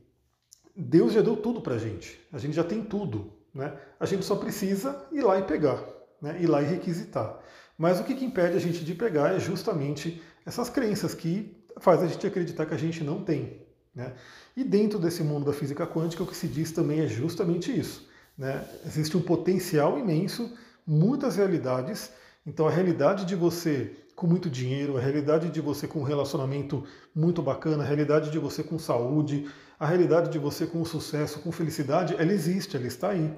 Deus 0.76 1.14
já 1.14 1.22
deu 1.22 1.36
tudo 1.36 1.62
para 1.62 1.74
a 1.74 1.78
gente. 1.80 2.20
A 2.32 2.38
gente 2.38 2.56
já 2.56 2.64
tem 2.64 2.84
tudo, 2.84 3.34
né? 3.52 3.76
A 4.00 4.06
gente 4.06 4.24
só 4.24 4.36
precisa 4.36 5.04
ir 5.12 5.24
lá 5.24 5.40
e 5.40 5.44
pegar, 5.44 5.84
né? 6.22 6.38
Ir 6.40 6.46
lá 6.46 6.62
e 6.62 6.66
requisitar. 6.66 7.40
Mas 7.76 8.00
o 8.00 8.04
que, 8.04 8.14
que 8.14 8.26
impede 8.26 8.56
a 8.56 8.60
gente 8.60 8.86
de 8.86 8.94
pegar 8.94 9.34
é 9.34 9.40
justamente 9.40 10.22
essas 10.46 10.70
crenças 10.70 11.16
que 11.16 11.58
faz 11.80 12.04
a 12.04 12.08
gente 12.08 12.26
acreditar 12.28 12.68
que 12.68 12.76
a 12.76 12.78
gente 12.78 13.04
não 13.04 13.24
tem. 13.24 13.66
Né? 13.96 14.14
E 14.56 14.64
dentro 14.64 15.00
desse 15.00 15.24
mundo 15.24 15.46
da 15.46 15.54
física 15.54 15.88
quântica, 15.88 16.22
o 16.22 16.28
que 16.28 16.38
se 16.38 16.48
diz 16.48 16.72
também 16.72 17.00
é 17.00 17.08
justamente 17.08 17.76
isso. 17.76 18.08
Né? 18.38 18.64
Existe 18.86 19.18
um 19.18 19.22
potencial 19.22 19.98
imenso, 19.98 20.56
muitas 20.88 21.36
realidades. 21.36 22.12
Então, 22.46 22.68
a 22.68 22.72
realidade 22.72 23.26
de 23.26 23.36
você 23.36 23.92
com 24.16 24.26
muito 24.26 24.50
dinheiro, 24.50 24.98
a 24.98 25.00
realidade 25.00 25.50
de 25.50 25.62
você 25.62 25.88
com 25.88 26.00
um 26.00 26.04
relacionamento 26.04 26.84
muito 27.14 27.42
bacana, 27.44 27.84
a 27.84 27.86
realidade 27.86 28.32
de 28.32 28.40
você 28.40 28.64
com 28.64 28.80
saúde, 28.80 29.48
a 29.80 29.86
realidade 29.86 30.32
de 30.32 30.40
você 30.40 30.66
com 30.66 30.84
sucesso, 30.84 31.40
com 31.40 31.52
felicidade, 31.52 32.16
ela 32.18 32.34
existe, 32.34 32.76
ela 32.76 32.88
está 32.88 33.10
aí. 33.10 33.32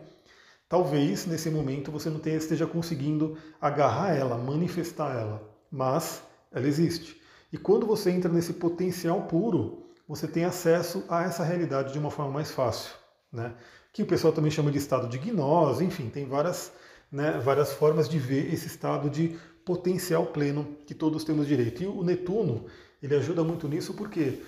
Talvez 0.70 1.26
nesse 1.26 1.50
momento 1.50 1.92
você 1.92 2.10
não 2.10 2.22
esteja 2.24 2.66
conseguindo 2.66 3.38
agarrar 3.60 4.16
ela, 4.16 4.38
manifestar 4.38 5.20
ela, 5.20 5.44
mas 5.70 6.24
ela 6.50 6.68
existe. 6.68 7.20
E 7.52 7.58
quando 7.58 7.86
você 7.86 8.12
entra 8.12 8.32
nesse 8.32 8.54
potencial 8.54 9.24
puro, 9.24 9.84
você 10.08 10.28
tem 10.28 10.46
acesso 10.46 11.04
a 11.10 11.24
essa 11.24 11.44
realidade 11.44 11.92
de 11.92 12.00
uma 12.00 12.12
forma 12.12 12.32
mais 12.32 12.52
fácil, 12.52 12.94
né? 13.34 13.54
Que 13.92 14.04
o 14.04 14.06
pessoal 14.06 14.32
também 14.32 14.52
chama 14.52 14.72
de 14.72 14.78
estado 14.78 15.10
de 15.10 15.18
gnose, 15.18 15.84
enfim, 15.84 16.10
tem 16.10 16.26
várias, 16.26 16.72
né, 17.12 17.40
várias 17.44 17.74
formas 17.74 18.08
de 18.08 18.20
ver 18.20 18.54
esse 18.54 18.68
estado 18.68 19.10
de 19.10 19.38
potencial 19.66 20.28
pleno 20.28 20.78
que 20.86 20.94
todos 20.94 21.24
temos 21.24 21.48
direito. 21.48 21.84
E 21.84 21.88
o 21.88 22.04
Netuno, 22.04 22.66
ele 23.02 23.16
ajuda 23.16 23.44
muito 23.44 23.68
nisso 23.68 23.94
porque 23.94 24.42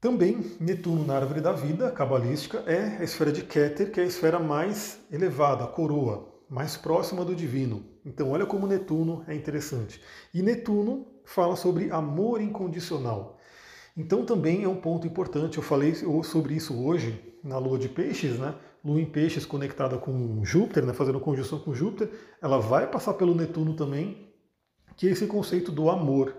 também 0.00 0.52
Netuno 0.60 1.06
na 1.06 1.16
árvore 1.16 1.40
da 1.40 1.52
vida 1.52 1.90
cabalística 1.90 2.58
é 2.66 2.98
a 2.98 3.04
esfera 3.04 3.32
de 3.32 3.42
Keter, 3.42 3.90
que 3.90 4.00
é 4.00 4.02
a 4.02 4.06
esfera 4.06 4.38
mais 4.38 4.98
elevada, 5.10 5.64
a 5.64 5.66
coroa, 5.66 6.28
mais 6.48 6.76
próxima 6.76 7.24
do 7.24 7.34
divino. 7.34 7.84
Então 8.04 8.30
olha 8.30 8.44
como 8.44 8.66
Netuno 8.66 9.24
é 9.26 9.34
interessante. 9.34 10.00
E 10.32 10.42
Netuno 10.42 11.06
fala 11.24 11.56
sobre 11.56 11.90
amor 11.90 12.40
incondicional. 12.40 13.38
Então 13.96 14.26
também 14.26 14.64
é 14.64 14.68
um 14.68 14.76
ponto 14.76 15.06
importante, 15.06 15.56
eu 15.56 15.62
falei 15.62 15.94
sobre 16.22 16.54
isso 16.54 16.84
hoje 16.84 17.33
na 17.44 17.58
lua 17.58 17.78
de 17.78 17.88
peixes, 17.88 18.38
né? 18.38 18.54
Lua 18.84 19.00
em 19.00 19.04
peixes 19.04 19.46
conectada 19.46 19.98
com 19.98 20.44
Júpiter, 20.44 20.84
né? 20.84 20.92
fazendo 20.92 21.20
conjunção 21.20 21.58
com 21.58 21.74
Júpiter, 21.74 22.10
ela 22.40 22.58
vai 22.58 22.86
passar 22.86 23.14
pelo 23.14 23.34
Netuno 23.34 23.74
também, 23.74 24.34
que 24.96 25.06
é 25.06 25.10
esse 25.12 25.26
conceito 25.26 25.70
do 25.70 25.90
amor, 25.90 26.34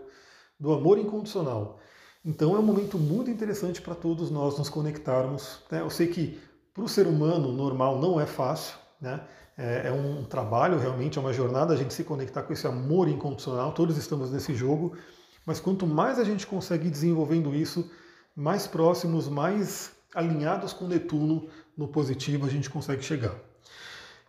do 0.59 0.73
amor 0.73 0.97
incondicional. 0.97 1.79
Então 2.23 2.55
é 2.55 2.59
um 2.59 2.63
momento 2.63 2.97
muito 2.97 3.29
interessante 3.29 3.81
para 3.81 3.95
todos 3.95 4.29
nós 4.29 4.57
nos 4.57 4.69
conectarmos. 4.69 5.61
Né? 5.71 5.81
Eu 5.81 5.89
sei 5.89 6.07
que 6.07 6.39
para 6.73 6.83
o 6.83 6.89
ser 6.89 7.07
humano 7.07 7.51
normal 7.51 7.99
não 7.99 8.19
é 8.19 8.25
fácil, 8.25 8.75
né? 8.99 9.21
É, 9.57 9.87
é 9.87 9.91
um 9.91 10.25
trabalho 10.25 10.77
realmente, 10.77 11.17
é 11.17 11.21
uma 11.21 11.31
jornada 11.31 11.73
a 11.73 11.77
gente 11.77 11.93
se 11.93 12.03
conectar 12.03 12.43
com 12.43 12.51
esse 12.51 12.67
amor 12.67 13.07
incondicional. 13.07 13.71
Todos 13.71 13.95
estamos 13.97 14.29
nesse 14.29 14.53
jogo 14.53 14.97
mas 15.45 15.59
quanto 15.59 15.85
mais 15.85 16.17
a 16.17 16.23
gente 16.23 16.47
consegue 16.47 16.89
desenvolvendo 16.89 17.53
isso, 17.53 17.89
mais 18.35 18.65
próximos, 18.65 19.29
mais 19.29 19.94
alinhados 20.15 20.73
com 20.73 20.87
Netuno 20.87 21.47
no 21.77 21.87
positivo 21.87 22.45
a 22.45 22.49
gente 22.49 22.69
consegue 22.69 23.03
chegar. 23.03 23.35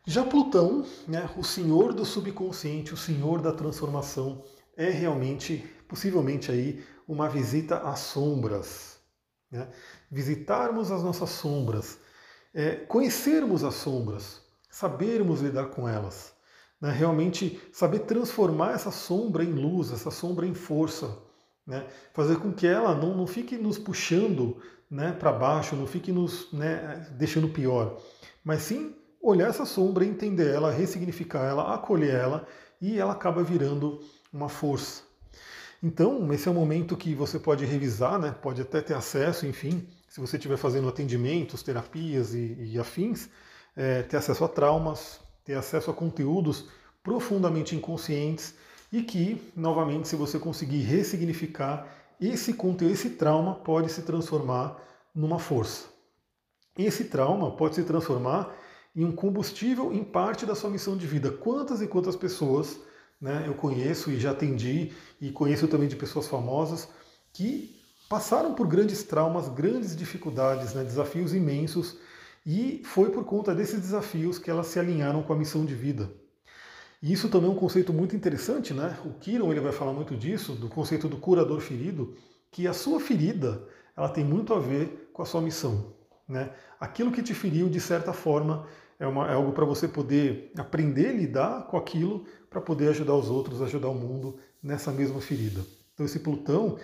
Já 0.05 0.25
Plutão, 0.25 0.85
né, 1.09 1.29
o 1.37 1.43
senhor 1.43 1.93
do 1.93 2.05
subconsciente, 2.05 2.93
o 2.93 2.97
senhor 2.97 3.41
da 3.41 3.53
transformação, 3.53 4.45
é 4.77 4.91
realmente, 4.91 5.65
possivelmente 5.89 6.51
aí, 6.51 6.85
uma 7.09 7.29
visita 7.29 7.79
às 7.79 8.01
sombras. 8.01 8.99
Né? 9.51 9.69
Visitarmos 10.11 10.93
as 10.93 11.03
nossas 11.03 11.31
sombras, 11.31 11.99
é, 12.55 12.75
conhecermos 12.75 13.65
as 13.65 13.75
sombras, 13.75 14.41
sabermos 14.71 15.41
lidar 15.41 15.67
com 15.67 15.89
elas. 15.89 16.33
Né? 16.81 16.93
Realmente 16.93 17.61
saber 17.73 18.01
transformar 18.01 18.73
essa 18.73 18.91
sombra 18.91 19.43
em 19.43 19.53
luz, 19.53 19.91
essa 19.91 20.11
sombra 20.11 20.47
em 20.47 20.55
força. 20.55 21.19
Né? 21.67 21.85
Fazer 22.13 22.37
com 22.37 22.53
que 22.53 22.67
ela 22.67 22.95
não, 22.95 23.17
não 23.17 23.27
fique 23.27 23.57
nos 23.57 23.79
puxando 23.79 24.61
né, 24.91 25.13
para 25.13 25.33
baixo, 25.33 25.75
não 25.75 25.87
fique 25.87 26.13
nos 26.13 26.53
né, 26.53 27.07
deixando 27.13 27.49
pior, 27.49 28.01
mas 28.45 28.63
sim 28.63 28.95
olhar 29.21 29.49
essa 29.49 29.67
sombra, 29.67 30.05
entender 30.05 30.55
ela, 30.55 30.71
ressignificar 30.71 31.43
ela, 31.45 31.75
acolher 31.75 32.15
ela 32.15 32.47
e 32.81 32.99
ela 32.99 33.13
acaba 33.13 33.43
virando 33.43 34.01
uma 34.33 34.49
força. 34.49 35.03
Então, 35.83 36.33
esse 36.33 36.49
é 36.49 36.51
o 36.51 36.55
momento 36.55 36.97
que 36.97 37.15
você 37.15 37.39
pode 37.39 37.65
revisar, 37.65 38.19
né? 38.19 38.35
pode 38.41 38.63
até 38.63 38.81
ter 38.81 38.95
acesso, 38.95 39.47
enfim, 39.47 39.87
se 40.09 40.21
você 40.21 40.37
estiver 40.37 40.57
fazendo 40.57 40.89
atendimentos, 40.89 41.63
terapias 41.63 42.33
e, 42.35 42.57
e 42.59 42.79
afins, 42.79 43.29
é, 43.77 44.03
ter 44.03 44.17
acesso 44.17 44.45
a 44.45 44.49
traumas, 44.49 45.21
ter 45.45 45.55
acesso 45.55 45.91
a 45.91 45.95
conteúdos 45.95 46.69
profundamente 47.03 47.77
inconscientes 47.77 48.55
e 48.93 49.03
que, 49.03 49.53
novamente, 49.57 50.09
se 50.09 50.17
você 50.17 50.39
conseguir 50.39 50.83
ressignificar 50.83 51.87
esse 52.21 52.55
conteúdo, 52.55 52.93
esse 52.93 53.11
trauma 53.11 53.55
pode 53.57 53.91
se 53.91 54.03
transformar 54.03 54.81
numa 55.15 55.39
força. 55.39 55.89
Esse 56.79 57.05
trauma 57.05 57.51
pode 57.57 57.75
se 57.75 57.85
transformar 57.85 58.55
em 58.95 59.05
um 59.05 59.13
combustível 59.13 59.93
em 59.93 60.03
parte 60.03 60.47
da 60.47 60.55
sua 60.55 60.71
missão 60.71 60.97
de 60.97 61.07
vida. 61.07 61.31
Quantas 61.31 61.83
e 61.83 61.87
quantas 61.87 62.17
pessoas 62.17 62.81
né, 63.21 63.45
eu 63.47 63.55
conheço 63.55 64.11
e 64.11 64.19
já 64.19 64.31
atendi, 64.31 64.93
e 65.21 65.31
conheço 65.31 65.69
também 65.69 65.89
de 65.89 65.97
pessoas 65.97 66.27
famosas, 66.27 66.89
que 67.33 67.81
passaram 68.09 68.55
por 68.55 68.67
grandes 68.67 69.03
traumas, 69.03 69.49
grandes 69.49 69.97
dificuldades, 69.97 70.75
né, 70.75 70.85
desafios 70.85 71.35
imensos, 71.35 71.99
e 72.45 72.83
foi 72.85 73.11
por 73.11 73.25
conta 73.25 73.55
desses 73.55 73.81
desafios 73.81 74.39
que 74.39 74.51
elas 74.51 74.69
se 74.69 74.79
alinharam 74.79 75.23
com 75.23 75.33
a 75.33 75.37
missão 75.37 75.65
de 75.65 75.75
vida. 75.75 76.11
E 77.03 77.13
isso 77.13 77.29
também 77.29 77.49
é 77.49 77.53
um 77.53 77.57
conceito 77.57 77.93
muito 77.93 78.17
interessante, 78.17 78.73
né? 78.73 78.99
O 79.05 79.15
Kiron 79.15 79.51
ele 79.51 79.61
vai 79.61 79.73
falar 79.73 79.93
muito 79.93 80.17
disso, 80.17 80.53
do 80.55 80.69
conceito 80.69 81.09
do 81.09 81.17
curador 81.17 81.61
ferido, 81.61 82.15
que 82.51 82.67
a 82.67 82.73
sua 82.73 82.99
ferida 83.01 83.63
ela 83.97 84.09
tem 84.09 84.25
muito 84.25 84.55
a 84.55 84.59
ver 84.59 85.11
com 85.13 85.23
a 85.23 85.27
sua 85.27 85.41
missão. 85.41 85.95
Né? 86.29 86.51
Aquilo 86.81 87.13
que 87.13 87.23
te 87.23 87.35
feriu, 87.35 87.69
de 87.69 87.81
certa 87.81 88.13
forma, 88.13 88.67
é, 88.99 89.07
uma, 89.07 89.31
é 89.31 89.35
algo 89.35 89.53
para 89.53 89.65
você 89.65 89.87
poder 89.87 90.53
aprender 90.59 91.09
a 91.09 91.13
lidar 91.13 91.67
com 91.67 91.77
aquilo 91.77 92.25
para 92.51 92.61
poder 92.61 92.89
ajudar 92.89 93.15
os 93.15 93.31
outros, 93.31 93.63
ajudar 93.63 93.89
o 93.89 93.95
mundo 93.95 94.39
nessa 94.63 94.91
mesma 94.91 95.21
ferida. 95.21 95.61
Então 95.95 96.05
esse 96.05 96.19
Plutão, 96.19 96.79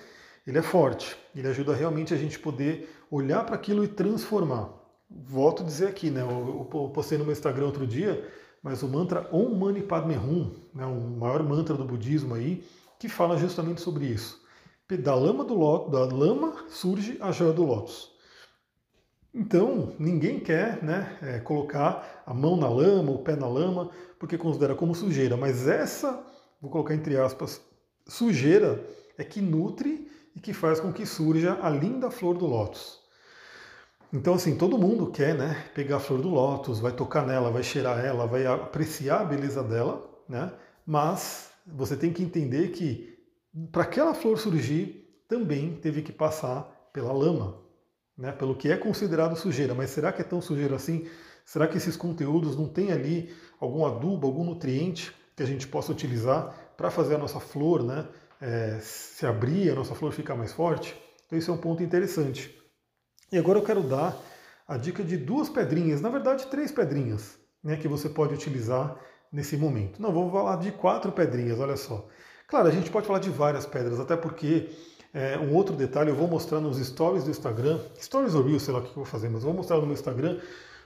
ele 0.46 0.58
é 0.58 0.62
forte, 0.62 1.16
ele 1.34 1.48
ajuda 1.48 1.74
realmente 1.74 2.14
a 2.14 2.16
gente 2.16 2.38
poder 2.38 2.88
olhar 3.10 3.44
para 3.44 3.56
aquilo 3.56 3.84
e 3.84 3.88
transformar 3.88 4.82
volto 5.26 5.62
a 5.62 5.66
dizer 5.66 5.88
aqui, 5.88 6.10
né? 6.10 6.22
Eu, 6.22 6.68
eu 6.72 6.90
postei 6.90 7.18
no 7.18 7.24
meu 7.24 7.32
Instagram 7.32 7.66
outro 7.66 7.86
dia, 7.86 8.26
mas 8.62 8.82
o 8.82 8.88
mantra 8.88 9.28
Om 9.32 9.54
Mani 9.56 9.82
Padme 9.82 10.16
Hum, 10.16 10.52
né, 10.74 10.86
o 10.86 11.00
maior 11.00 11.42
mantra 11.42 11.74
do 11.74 11.84
budismo 11.84 12.34
aí, 12.34 12.64
que 12.98 13.08
fala 13.08 13.36
justamente 13.36 13.80
sobre 13.80 14.06
isso. 14.06 14.40
Da 15.02 15.14
lama 15.14 15.42
do 15.42 15.54
lótus, 15.54 15.90
da 15.90 16.04
lama 16.04 16.54
surge 16.68 17.16
a 17.20 17.32
joia 17.32 17.52
do 17.52 17.64
lótus. 17.64 18.12
Então, 19.34 19.94
ninguém 19.98 20.38
quer 20.38 20.82
né, 20.82 21.18
é, 21.22 21.38
colocar 21.40 22.22
a 22.26 22.34
mão 22.34 22.54
na 22.54 22.68
lama, 22.68 23.10
o 23.10 23.18
pé 23.18 23.34
na 23.34 23.48
lama, 23.48 23.90
porque 24.18 24.36
considera 24.36 24.74
como 24.74 24.94
sujeira. 24.94 25.36
Mas 25.36 25.66
essa, 25.66 26.22
vou 26.60 26.70
colocar 26.70 26.94
entre 26.94 27.16
aspas, 27.16 27.62
sujeira 28.06 28.84
é 29.16 29.24
que 29.24 29.40
nutre 29.40 30.10
e 30.36 30.40
que 30.40 30.52
faz 30.52 30.78
com 30.78 30.92
que 30.92 31.06
surja 31.06 31.58
a 31.62 31.70
linda 31.70 32.10
flor 32.10 32.36
do 32.36 32.46
lótus. 32.46 33.01
Então, 34.12 34.34
assim, 34.34 34.58
todo 34.58 34.76
mundo 34.76 35.10
quer 35.10 35.34
né, 35.34 35.64
pegar 35.74 35.96
a 35.96 36.00
flor 36.00 36.20
do 36.20 36.28
lótus, 36.28 36.78
vai 36.78 36.92
tocar 36.92 37.26
nela, 37.26 37.50
vai 37.50 37.62
cheirar 37.62 38.04
ela, 38.04 38.26
vai 38.26 38.44
apreciar 38.44 39.22
a 39.22 39.24
beleza 39.24 39.62
dela, 39.62 40.06
né? 40.28 40.52
mas 40.86 41.50
você 41.66 41.96
tem 41.96 42.12
que 42.12 42.22
entender 42.22 42.72
que 42.72 43.18
para 43.70 43.84
aquela 43.84 44.12
flor 44.12 44.38
surgir, 44.38 45.24
também 45.26 45.76
teve 45.76 46.02
que 46.02 46.12
passar 46.12 46.90
pela 46.92 47.10
lama, 47.10 47.56
né? 48.16 48.32
pelo 48.32 48.54
que 48.54 48.70
é 48.70 48.76
considerado 48.76 49.34
sujeira. 49.34 49.74
Mas 49.74 49.88
será 49.88 50.12
que 50.12 50.20
é 50.20 50.24
tão 50.24 50.42
sujeira 50.42 50.76
assim? 50.76 51.06
Será 51.46 51.66
que 51.66 51.78
esses 51.78 51.96
conteúdos 51.96 52.54
não 52.54 52.68
têm 52.68 52.92
ali 52.92 53.34
algum 53.58 53.86
adubo, 53.86 54.26
algum 54.26 54.44
nutriente 54.44 55.10
que 55.34 55.42
a 55.42 55.46
gente 55.46 55.66
possa 55.66 55.90
utilizar 55.90 56.54
para 56.76 56.90
fazer 56.90 57.14
a 57.14 57.18
nossa 57.18 57.40
flor 57.40 57.82
né, 57.82 58.06
é, 58.42 58.78
se 58.82 59.24
abrir, 59.24 59.70
a 59.70 59.74
nossa 59.74 59.94
flor 59.94 60.12
ficar 60.12 60.34
mais 60.34 60.52
forte? 60.52 60.94
Então, 61.26 61.38
isso 61.38 61.50
é 61.50 61.54
um 61.54 61.58
ponto 61.58 61.82
interessante. 61.82 62.61
E 63.32 63.38
agora 63.38 63.58
eu 63.58 63.64
quero 63.64 63.82
dar 63.82 64.14
a 64.68 64.76
dica 64.76 65.02
de 65.02 65.16
duas 65.16 65.48
pedrinhas, 65.48 66.02
na 66.02 66.10
verdade, 66.10 66.46
três 66.48 66.70
pedrinhas, 66.70 67.38
né, 67.64 67.78
que 67.78 67.88
você 67.88 68.06
pode 68.06 68.34
utilizar 68.34 68.94
nesse 69.32 69.56
momento. 69.56 70.02
Não, 70.02 70.12
vou 70.12 70.30
falar 70.30 70.56
de 70.56 70.70
quatro 70.70 71.10
pedrinhas, 71.10 71.58
olha 71.58 71.78
só. 71.78 72.06
Claro, 72.46 72.68
a 72.68 72.70
gente 72.70 72.90
pode 72.90 73.06
falar 73.06 73.20
de 73.20 73.30
várias 73.30 73.64
pedras, 73.64 73.98
até 73.98 74.14
porque 74.14 74.68
é, 75.14 75.38
um 75.38 75.54
outro 75.54 75.74
detalhe 75.74 76.10
eu 76.10 76.14
vou 76.14 76.28
mostrar 76.28 76.60
nos 76.60 76.76
stories 76.76 77.24
do 77.24 77.30
Instagram, 77.30 77.80
stories 77.98 78.34
ou 78.34 78.42
reels, 78.42 78.64
sei 78.64 78.74
lá 78.74 78.80
o 78.80 78.82
que 78.82 78.90
eu 78.90 78.96
vou 78.96 79.06
fazer, 79.06 79.30
mas 79.30 79.42
vou 79.42 79.54
mostrar 79.54 79.78
no 79.78 79.86
meu 79.86 79.94
Instagram, 79.94 80.38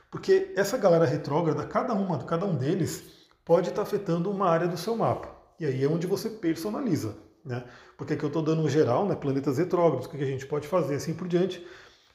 porque 0.09 0.52
essa 0.54 0.78
galera 0.78 1.04
retrógrada, 1.04 1.64
cada 1.64 1.94
uma, 1.94 2.22
cada 2.22 2.46
um 2.46 2.54
deles 2.54 3.02
pode 3.44 3.70
estar 3.70 3.82
afetando 3.82 4.30
uma 4.30 4.48
área 4.48 4.68
do 4.68 4.76
seu 4.76 4.96
mapa. 4.96 5.35
E 5.59 5.66
aí 5.66 5.82
é 5.82 5.88
onde 5.88 6.06
você 6.06 6.30
personaliza, 6.30 7.16
né? 7.44 7.64
Porque 7.98 8.12
aqui 8.12 8.22
eu 8.22 8.28
estou 8.28 8.42
dando 8.42 8.62
um 8.62 8.68
geral, 8.68 9.04
né? 9.04 9.16
Planetas 9.16 9.59
retrógrados, 9.59 10.06
o 10.06 10.11
que 10.11 10.22
a 10.22 10.26
gente 10.26 10.46
pode 10.46 10.68
fazer, 10.68 10.94
assim 10.94 11.12
por 11.12 11.26
diante. 11.26 11.66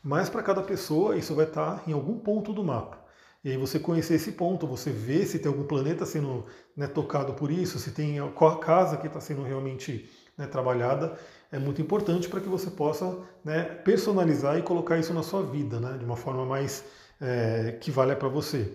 Mas 0.04 0.30
para 0.30 0.44
cada 0.44 0.62
pessoa 0.62 1.16
isso 1.16 1.36
vai 1.36 1.46
estar 1.46 1.84
em 1.88 1.94
algum 1.94 2.18
ponto 2.18 2.54
do 2.54 2.64
mapa. 2.64 3.00
E 3.44 3.50
aí 3.50 3.58
você 3.58 3.80
conhecer 3.80 4.16
esse 4.16 4.34
ponto, 4.34 4.68
você 4.68 4.92
vê 4.92 5.26
se 5.26 5.40
tem 5.40 5.52
algum 5.52 5.64
planeta 5.64 6.06
sendo 6.06 6.46
né, 6.78 6.88
tocado 6.88 7.34
por 7.34 7.50
isso, 7.50 7.80
se 7.80 7.92
tem 7.92 8.20
qual 8.34 8.52
a 8.52 8.60
casa 8.60 8.98
que 8.98 9.08
está 9.08 9.20
sendo 9.20 9.42
realmente 9.42 10.10
né, 10.38 10.46
trabalhada, 10.46 11.18
é 11.52 11.58
muito 11.58 11.82
importante 11.82 12.30
para 12.30 12.40
que 12.40 12.48
você 12.48 12.70
possa 12.70 13.18
né, 13.44 13.64
personalizar 13.64 14.58
e 14.58 14.62
colocar 14.62 14.98
isso 14.98 15.14
na 15.14 15.24
sua 15.24 15.44
vida, 15.44 15.80
né, 15.80 15.98
de 15.98 16.06
uma 16.06 16.16
forma 16.16 16.46
mais 16.46 16.84
é, 17.20 17.78
que 17.82 17.90
valha 17.90 18.16
para 18.16 18.30
você. 18.30 18.74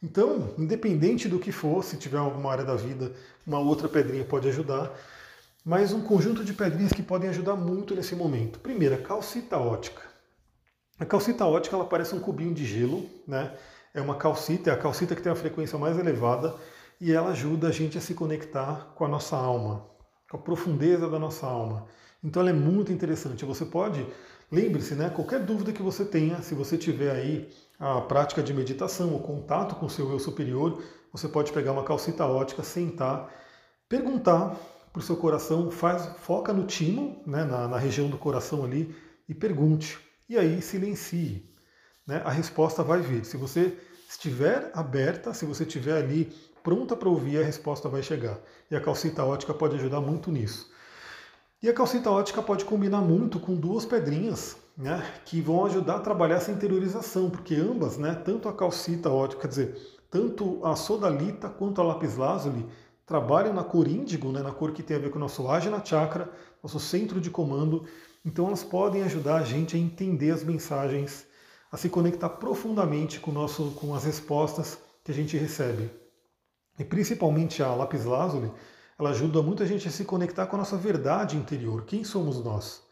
Então, 0.00 0.54
independente 0.56 1.28
do 1.28 1.40
que 1.40 1.50
for, 1.50 1.82
se 1.82 1.96
tiver 1.96 2.18
alguma 2.18 2.52
área 2.52 2.64
da 2.64 2.76
vida, 2.76 3.12
uma 3.44 3.58
outra 3.58 3.88
pedrinha 3.88 4.24
pode 4.24 4.48
ajudar, 4.48 4.92
mas 5.64 5.92
um 5.92 6.02
conjunto 6.02 6.44
de 6.44 6.52
pedrinhas 6.52 6.92
que 6.92 7.02
podem 7.02 7.28
ajudar 7.30 7.56
muito 7.56 7.96
nesse 7.96 8.14
momento. 8.14 8.60
Primeiro, 8.60 8.94
a 8.94 8.98
calcita 8.98 9.58
ótica. 9.58 10.07
A 10.98 11.06
calcita 11.06 11.46
ótica 11.46 11.76
ela 11.76 11.84
parece 11.84 12.14
um 12.14 12.20
cubinho 12.20 12.52
de 12.52 12.64
gelo, 12.64 13.08
né? 13.26 13.52
é 13.94 14.00
uma 14.00 14.16
calcita, 14.16 14.70
é 14.70 14.72
a 14.72 14.76
calcita 14.76 15.14
que 15.14 15.22
tem 15.22 15.32
a 15.32 15.36
frequência 15.36 15.78
mais 15.78 15.98
elevada 15.98 16.54
e 17.00 17.12
ela 17.12 17.30
ajuda 17.30 17.68
a 17.68 17.72
gente 17.72 17.96
a 17.96 18.00
se 18.00 18.14
conectar 18.14 18.92
com 18.94 19.04
a 19.04 19.08
nossa 19.08 19.36
alma, 19.36 19.84
com 20.30 20.36
a 20.36 20.40
profundeza 20.40 21.08
da 21.08 21.18
nossa 21.18 21.46
alma. 21.46 21.86
Então 22.22 22.42
ela 22.42 22.50
é 22.50 22.54
muito 22.54 22.92
interessante. 22.92 23.44
Você 23.44 23.64
pode, 23.64 24.04
lembre-se, 24.50 24.94
né, 24.94 25.10
qualquer 25.10 25.40
dúvida 25.40 25.72
que 25.72 25.82
você 25.82 26.04
tenha, 26.04 26.42
se 26.42 26.54
você 26.54 26.76
tiver 26.76 27.10
aí 27.10 27.48
a 27.78 28.00
prática 28.00 28.42
de 28.42 28.52
meditação, 28.52 29.14
o 29.14 29.20
contato 29.20 29.76
com 29.76 29.86
o 29.86 29.90
seu 29.90 30.10
eu 30.10 30.18
superior, 30.18 30.82
você 31.12 31.28
pode 31.28 31.52
pegar 31.52 31.72
uma 31.72 31.84
calcita 31.84 32.26
ótica, 32.26 32.62
sentar, 32.62 33.32
perguntar 33.88 34.56
para 34.92 35.00
o 35.00 35.02
seu 35.02 35.16
coração, 35.16 35.70
faz, 35.70 36.06
foca 36.18 36.52
no 36.52 36.66
timo, 36.66 37.22
né, 37.26 37.44
na, 37.44 37.68
na 37.68 37.78
região 37.78 38.08
do 38.08 38.18
coração 38.18 38.64
ali, 38.64 38.94
e 39.28 39.34
pergunte. 39.34 40.07
E 40.28 40.36
aí 40.36 40.60
silencie 40.60 41.48
né, 42.06 42.22
a 42.24 42.30
resposta 42.30 42.82
vai 42.82 43.00
vir. 43.00 43.24
Se 43.24 43.36
você 43.36 43.76
estiver 44.08 44.70
aberta, 44.74 45.34
se 45.34 45.44
você 45.44 45.64
estiver 45.64 45.96
ali 45.96 46.32
pronta 46.62 46.96
para 46.96 47.08
ouvir, 47.08 47.38
a 47.38 47.44
resposta 47.44 47.88
vai 47.88 48.02
chegar. 48.02 48.38
E 48.70 48.74
a 48.74 48.80
calcita 48.80 49.22
ótica 49.22 49.52
pode 49.52 49.76
ajudar 49.76 50.00
muito 50.00 50.30
nisso. 50.30 50.70
E 51.62 51.68
a 51.68 51.74
calcita 51.74 52.10
ótica 52.10 52.42
pode 52.42 52.64
combinar 52.64 53.00
muito 53.00 53.38
com 53.38 53.54
duas 53.54 53.84
pedrinhas, 53.84 54.56
né, 54.76 55.04
que 55.24 55.40
vão 55.40 55.66
ajudar 55.66 55.96
a 55.96 56.00
trabalhar 56.00 56.36
essa 56.36 56.52
interiorização, 56.52 57.28
porque 57.28 57.54
ambas, 57.56 57.98
né, 57.98 58.14
tanto 58.14 58.48
a 58.48 58.52
calcita 58.52 59.10
ótica, 59.10 59.42
quer 59.42 59.48
dizer, 59.48 59.98
tanto 60.10 60.64
a 60.64 60.76
sodalita 60.76 61.48
quanto 61.48 61.80
a 61.80 61.84
lápis 61.84 62.16
lazuli 62.16 62.64
trabalham 63.04 63.52
na 63.52 63.64
cor 63.64 63.88
índigo, 63.88 64.30
né, 64.30 64.40
na 64.40 64.52
cor 64.52 64.72
que 64.72 64.82
tem 64.82 64.96
a 64.96 65.00
ver 65.00 65.10
com 65.10 65.16
o 65.16 65.20
nosso 65.20 65.48
ajna 65.48 65.84
chakra, 65.84 66.30
nosso 66.62 66.78
centro 66.78 67.20
de 67.20 67.30
comando. 67.30 67.84
Então 68.28 68.48
elas 68.48 68.62
podem 68.62 69.02
ajudar 69.04 69.36
a 69.36 69.42
gente 69.42 69.74
a 69.74 69.78
entender 69.78 70.30
as 70.30 70.44
mensagens 70.44 71.26
a 71.72 71.78
se 71.78 71.88
conectar 71.88 72.28
profundamente 72.28 73.18
com, 73.20 73.32
nosso, 73.32 73.70
com 73.70 73.94
as 73.94 74.04
respostas 74.04 74.78
que 75.02 75.10
a 75.10 75.14
gente 75.14 75.34
recebe. 75.38 75.90
E 76.78 76.84
principalmente 76.84 77.62
a 77.62 77.74
lápis 77.74 78.04
lazuli, 78.04 78.52
ela 78.98 79.10
ajuda 79.10 79.40
muito 79.40 79.62
a 79.62 79.66
gente 79.66 79.88
a 79.88 79.90
se 79.90 80.04
conectar 80.04 80.46
com 80.46 80.56
a 80.56 80.58
nossa 80.58 80.76
verdade 80.76 81.38
interior, 81.38 81.86
quem 81.86 82.04
somos 82.04 82.44
nós. 82.44 82.82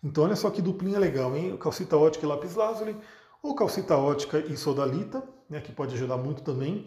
Então 0.00 0.22
olha 0.22 0.36
só 0.36 0.48
que 0.48 0.62
duplinha 0.62 1.00
legal, 1.00 1.36
hein? 1.36 1.56
Calcita 1.56 1.96
ótica 1.96 2.24
e 2.24 2.28
lápis 2.28 2.54
lazuli, 2.54 2.96
ou 3.42 3.52
calcita 3.52 3.96
ótica 3.96 4.38
e 4.38 4.56
sodalita, 4.56 5.24
né, 5.50 5.60
que 5.60 5.72
pode 5.72 5.92
ajudar 5.96 6.18
muito 6.18 6.42
também. 6.42 6.86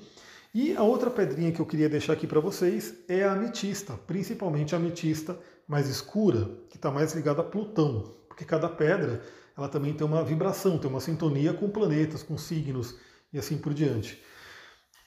E 0.54 0.78
a 0.78 0.82
outra 0.82 1.10
pedrinha 1.10 1.52
que 1.52 1.60
eu 1.60 1.66
queria 1.66 1.90
deixar 1.90 2.14
aqui 2.14 2.26
para 2.26 2.40
vocês 2.40 3.04
é 3.10 3.26
a 3.26 3.34
ametista, 3.34 4.00
principalmente 4.08 4.74
a 4.74 4.78
ametista 4.78 5.38
mais 5.68 5.90
escura, 5.90 6.50
que 6.70 6.78
está 6.78 6.90
mais 6.90 7.14
ligada 7.14 7.42
a 7.42 7.44
Plutão, 7.44 8.16
porque 8.28 8.46
cada 8.46 8.70
pedra 8.70 9.22
ela 9.58 9.68
também 9.68 9.94
tem 9.94 10.06
uma 10.06 10.24
vibração, 10.24 10.78
tem 10.78 10.90
uma 10.90 11.00
sintonia 11.00 11.54
com 11.54 11.70
planetas, 11.70 12.24
com 12.24 12.38
signos 12.38 12.96
e 13.34 13.40
assim 13.40 13.58
por 13.58 13.74
diante. 13.74 14.24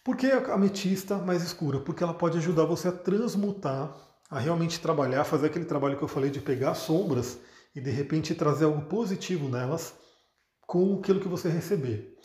Por 0.05 0.17
que 0.17 0.27
a 0.27 0.55
ametista 0.55 1.17
mais 1.19 1.43
escura? 1.43 1.79
Porque 1.79 2.03
ela 2.03 2.15
pode 2.15 2.39
ajudar 2.39 2.65
você 2.65 2.89
a 2.89 2.93
transmutar, 2.93 3.95
a 4.29 4.39
realmente 4.39 4.81
trabalhar, 4.81 5.25
fazer 5.25 5.47
aquele 5.47 5.65
trabalho 5.65 5.97
que 5.97 6.03
eu 6.03 6.09
falei 6.09 6.31
de 6.31 6.41
pegar 6.41 6.75
sombras 6.75 7.39
e 7.75 7.81
de 7.81 7.91
repente 7.91 8.35
trazer 8.35 8.65
algo 8.65 8.83
positivo 8.83 9.49
nelas 9.49 9.95
com 10.67 10.99
aquilo 10.99 11.21
que 11.21 11.29
você 11.29 11.49
receber. 11.49 12.19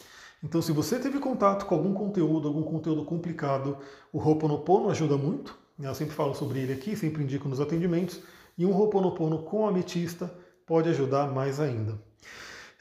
Então, 0.43 0.61
se 0.61 0.71
você 0.71 0.99
teve 0.99 1.19
contato 1.19 1.65
com 1.65 1.75
algum 1.75 1.93
conteúdo, 1.93 2.47
algum 2.47 2.63
conteúdo 2.63 3.03
complicado, 3.05 3.77
o 4.13 4.19
Ho'oponopono 4.19 4.89
ajuda 4.89 5.17
muito. 5.17 5.57
Eu 5.77 5.93
sempre 5.93 6.15
falo 6.15 6.33
sobre 6.33 6.59
ele 6.59 6.73
aqui, 6.73 6.95
sempre 6.95 7.23
indico 7.23 7.49
nos 7.49 7.59
atendimentos. 7.59 8.21
E 8.57 8.65
um 8.65 8.71
Ho'oponopono 8.71 9.43
com 9.43 9.67
ametista 9.67 10.33
pode 10.65 10.89
ajudar 10.89 11.33
mais 11.33 11.59
ainda. 11.59 11.99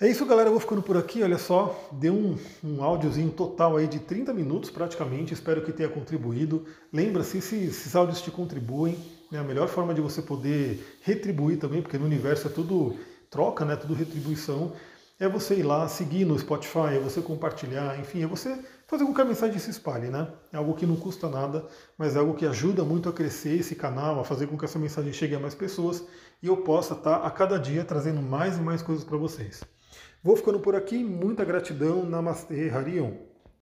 É 0.01 0.09
isso, 0.09 0.25
galera. 0.27 0.49
Eu 0.49 0.53
vou 0.53 0.61
ficando 0.61 0.83
por 0.83 0.97
aqui. 0.97 1.23
Olha 1.23 1.39
só, 1.39 1.89
deu 1.93 2.13
um, 2.13 2.37
um 2.63 2.83
áudiozinho 2.83 3.31
total 3.31 3.77
aí 3.77 3.89
de 3.89 3.99
30 3.99 4.33
minutos 4.33 4.71
praticamente. 4.71 5.35
Espero 5.35 5.63
que 5.63 5.73
tenha 5.73 5.89
contribuído. 5.89 6.65
Lembra-se, 6.93 7.41
se 7.41 7.57
esses 7.57 7.97
áudios 7.97 8.21
te 8.21 8.31
contribuem, 8.31 8.97
né, 9.31 9.41
a 9.41 9.45
melhor 9.45 9.69
forma 9.69 9.93
de 9.93 10.01
você 10.01 10.23
poder 10.23 10.99
retribuir 11.03 11.59
também, 11.59 11.83
porque 11.83 11.99
no 11.99 12.05
universo 12.05 12.47
é 12.47 12.51
tudo 12.51 12.97
troca, 13.29 13.65
né, 13.65 13.75
tudo 13.75 13.95
retribuição, 13.95 14.73
é 15.19 15.29
você 15.29 15.57
ir 15.57 15.63
lá, 15.65 15.89
seguir 15.89 16.25
no 16.25 16.39
Spotify, 16.39 16.95
é 16.97 16.99
você 16.99 17.21
compartilhar, 17.21 17.99
enfim, 17.99 18.23
é 18.23 18.27
você 18.27 18.57
fazer 18.87 19.05
com 19.05 19.15
que 19.15 19.21
a 19.21 19.25
mensagem 19.25 19.59
se 19.59 19.71
espalhe, 19.71 20.09
né? 20.09 20.29
É 20.53 20.57
algo 20.57 20.75
que 20.75 20.87
não 20.87 20.97
custa 20.97 21.29
nada, 21.29 21.67
mas 21.97 22.17
é 22.17 22.19
algo 22.19 22.35
que 22.35 22.47
ajuda 22.47 22.85
muito 22.85 23.09
a 23.09 23.13
crescer 23.13 23.59
esse 23.59 23.75
canal, 23.75 24.21
a 24.21 24.25
fazer 24.25 24.47
com 24.47 24.59
que 24.59 24.65
essa 24.65 24.79
mensagem 24.79 25.13
chegue 25.13 25.35
a 25.35 25.41
mais 25.41 25.55
pessoas 25.55 26.05
e 26.43 26.47
eu 26.47 26.59
possa 26.59 26.95
estar 26.95 27.17
a 27.17 27.31
cada 27.31 27.59
dia 27.59 27.85
trazendo 27.85 28.21
mais 28.21 28.59
e 28.59 28.61
mais 28.61 28.83
coisas 28.83 29.05
para 29.05 29.17
vocês. 29.17 29.63
Vou 30.23 30.37
ficando 30.37 30.61
por 30.61 30.75
aqui, 30.75 31.03
muita 31.03 31.45
gratidão, 31.45 32.05
Namastê, 32.05 32.71
Harion. 32.71 33.34